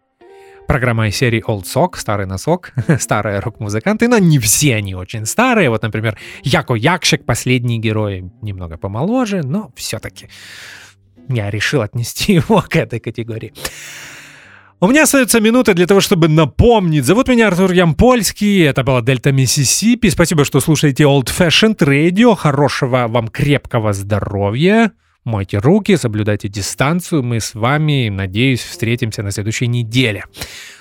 Программа 0.66 1.08
из 1.08 1.16
серии 1.16 1.44
Old 1.46 1.64
Sock, 1.64 1.98
старый 1.98 2.24
носок, 2.24 2.72
старые 3.00 3.40
рок-музыканты, 3.40 4.08
но 4.08 4.16
не 4.16 4.38
все 4.38 4.76
они 4.76 4.94
очень 4.94 5.26
старые. 5.26 5.68
Вот, 5.68 5.82
например, 5.82 6.16
Яко 6.42 6.72
Якшик, 6.72 7.26
последний 7.26 7.78
герой, 7.78 8.24
немного 8.40 8.78
помоложе, 8.78 9.42
но 9.42 9.72
все-таки 9.76 10.30
я 11.28 11.50
решил 11.50 11.82
отнести 11.82 12.32
его 12.36 12.64
к 12.66 12.76
этой 12.76 13.00
категории. 13.00 13.52
У 14.80 14.86
меня 14.86 15.02
остается 15.02 15.40
минута 15.40 15.74
для 15.74 15.86
того, 15.86 16.00
чтобы 16.00 16.28
напомнить. 16.28 17.04
Зовут 17.04 17.26
меня 17.26 17.48
Артур 17.48 17.72
Ямпольский, 17.72 18.64
это 18.64 18.84
была 18.84 19.02
Дельта 19.02 19.32
Миссисипи. 19.32 20.08
Спасибо, 20.08 20.44
что 20.44 20.60
слушаете 20.60 21.02
Old 21.02 21.26
Fashioned 21.36 21.78
Radio. 21.78 22.36
Хорошего 22.36 23.06
вам 23.08 23.26
крепкого 23.26 23.92
здоровья. 23.92 24.92
Мойте 25.24 25.58
руки, 25.58 25.96
соблюдайте 25.96 26.46
дистанцию. 26.48 27.24
Мы 27.24 27.40
с 27.40 27.54
вами, 27.54 28.08
надеюсь, 28.08 28.62
встретимся 28.62 29.24
на 29.24 29.32
следующей 29.32 29.66
неделе. 29.66 30.24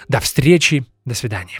До 0.08 0.20
встречи, 0.20 0.86
до 1.04 1.16
свидания. 1.16 1.60